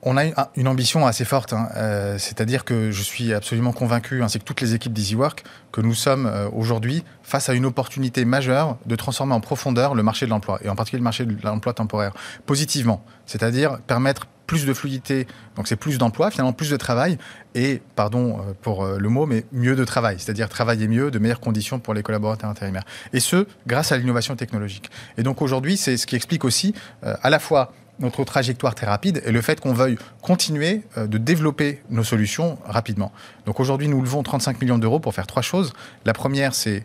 [0.07, 0.25] On a
[0.55, 1.67] une ambition assez forte, hein.
[1.77, 5.95] euh, c'est-à-dire que je suis absolument convaincu, ainsi que toutes les équipes d'EasyWork, que nous
[5.95, 10.29] sommes euh, aujourd'hui face à une opportunité majeure de transformer en profondeur le marché de
[10.29, 12.13] l'emploi, et en particulier le marché de l'emploi temporaire,
[12.45, 15.25] positivement, c'est-à-dire permettre plus de fluidité,
[15.55, 17.17] donc c'est plus d'emploi, finalement plus de travail,
[17.55, 21.39] et, pardon euh, pour le mot, mais mieux de travail, c'est-à-dire travailler mieux, de meilleures
[21.39, 22.85] conditions pour les collaborateurs intérimaires.
[23.11, 24.91] Et ce, grâce à l'innovation technologique.
[25.17, 29.21] Et donc aujourd'hui, c'est ce qui explique aussi à la fois notre trajectoire très rapide
[29.25, 33.11] et le fait qu'on veuille continuer de développer nos solutions rapidement.
[33.45, 35.73] Donc aujourd'hui, nous levons 35 millions d'euros pour faire trois choses.
[36.03, 36.83] La première, c'est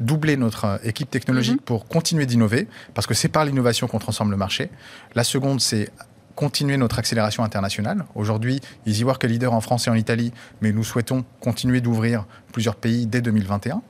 [0.00, 1.64] doubler notre équipe technologique mhm.
[1.64, 4.70] pour continuer d'innover, parce que c'est par l'innovation qu'on transforme le marché.
[5.14, 5.90] La seconde, c'est
[6.34, 8.04] continuer notre accélération internationale.
[8.14, 12.76] Aujourd'hui, EasyWork est leader en France et en Italie, mais nous souhaitons continuer d'ouvrir plusieurs
[12.76, 13.82] pays dès 2021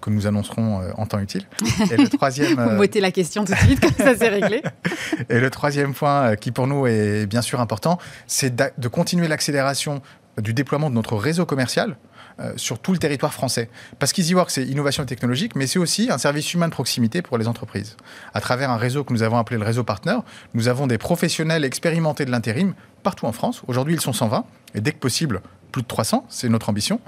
[0.00, 1.46] que nous annoncerons euh, en temps utile.
[1.90, 2.54] Et le troisième...
[2.54, 4.62] Vous euh, mettez la question tout de suite, comme ça c'est réglé.
[5.30, 9.28] Et le troisième point euh, qui pour nous est bien sûr important, c'est de continuer
[9.28, 10.02] l'accélération
[10.38, 11.96] du déploiement de notre réseau commercial
[12.40, 13.68] euh, sur tout le territoire français.
[13.98, 17.46] Parce qu'EasyWork, c'est innovation technologique, mais c'est aussi un service humain de proximité pour les
[17.46, 17.96] entreprises.
[18.34, 20.22] À travers un réseau que nous avons appelé le réseau partenaire,
[20.54, 23.62] nous avons des professionnels expérimentés de l'intérim partout en France.
[23.68, 27.00] Aujourd'hui, ils sont 120, et dès que possible, plus de 300, c'est notre ambition,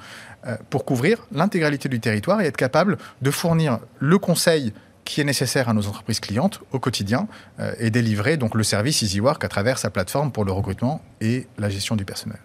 [0.47, 4.73] euh, pour couvrir l'intégralité du territoire et être capable de fournir le conseil
[5.13, 7.29] qui est nécessaire à nos entreprises clientes au quotidien
[7.61, 11.47] euh, et délivrer donc le service EasyWork à travers sa plateforme pour le recrutement et
[11.59, 12.39] la gestion du personnel.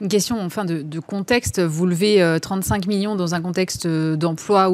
[0.00, 1.60] Une question enfin de, contexte.
[1.60, 4.70] Vous levez 35 euh, millions dans un contexte euh, d'emploi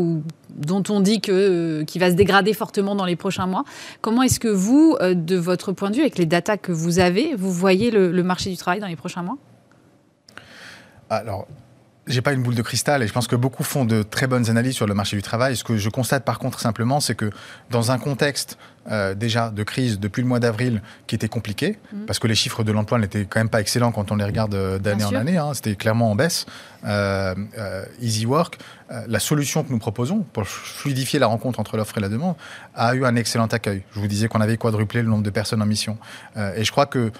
[0.50, 3.64] dont on dit que euh, qui va se dégrader fortement dans les prochains mois.
[4.00, 7.36] Comment est-ce que vous, de votre point de vue, avec les datas que vous avez,
[7.36, 9.38] vous voyez le, marché du travail dans les prochains mois?
[11.08, 11.46] Alors,
[12.06, 14.50] j'ai pas une boule de cristal et je pense que beaucoup font de très bonnes
[14.50, 15.56] analyses sur le marché du travail.
[15.56, 17.30] Ce que je constate par contre simplement, c'est que
[17.70, 18.58] dans un contexte
[18.90, 22.04] euh, déjà de crise depuis le mois d'avril qui était compliqué, mmh.
[22.06, 24.54] parce que les chiffres de l'emploi n'étaient quand même pas excellents quand on les regarde
[24.54, 26.46] euh, d'année en année, hein, c'était clairement en baisse.
[26.84, 27.34] Euh,
[28.00, 28.58] Easy Work,
[29.06, 32.34] la solution que nous proposons pour fluidifier la rencontre entre l'offre et la demande,
[32.74, 33.84] a eu un excellent accueil.
[33.94, 35.96] Je vous disais qu'on avait quadruplé le nombre de personnes en mission.
[36.36, 37.12] et je crois que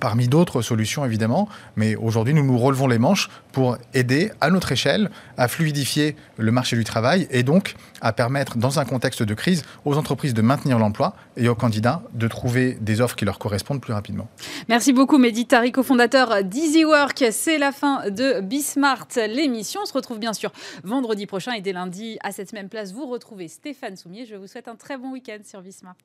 [0.00, 4.72] parmi d'autres solutions évidemment, mais aujourd'hui nous nous relevons les manches pour aider à notre
[4.72, 9.34] échelle à fluidifier le marché du travail et donc à permettre dans un contexte de
[9.34, 13.38] crise aux entreprises de maintenir l'emploi et aux candidats de trouver des offres qui leur
[13.38, 14.28] correspondent plus rapidement.
[14.68, 17.26] Merci beaucoup Mehdi Tari, cofondateur d'EasyWork.
[17.30, 19.80] C'est la fin de Bismart, l'émission.
[19.82, 20.52] On se retrouve bien sûr
[20.84, 24.26] vendredi prochain et dès lundi à cette même place, vous retrouvez Stéphane Soumier.
[24.26, 25.96] Je vous souhaite un très bon week-end sur Bismart.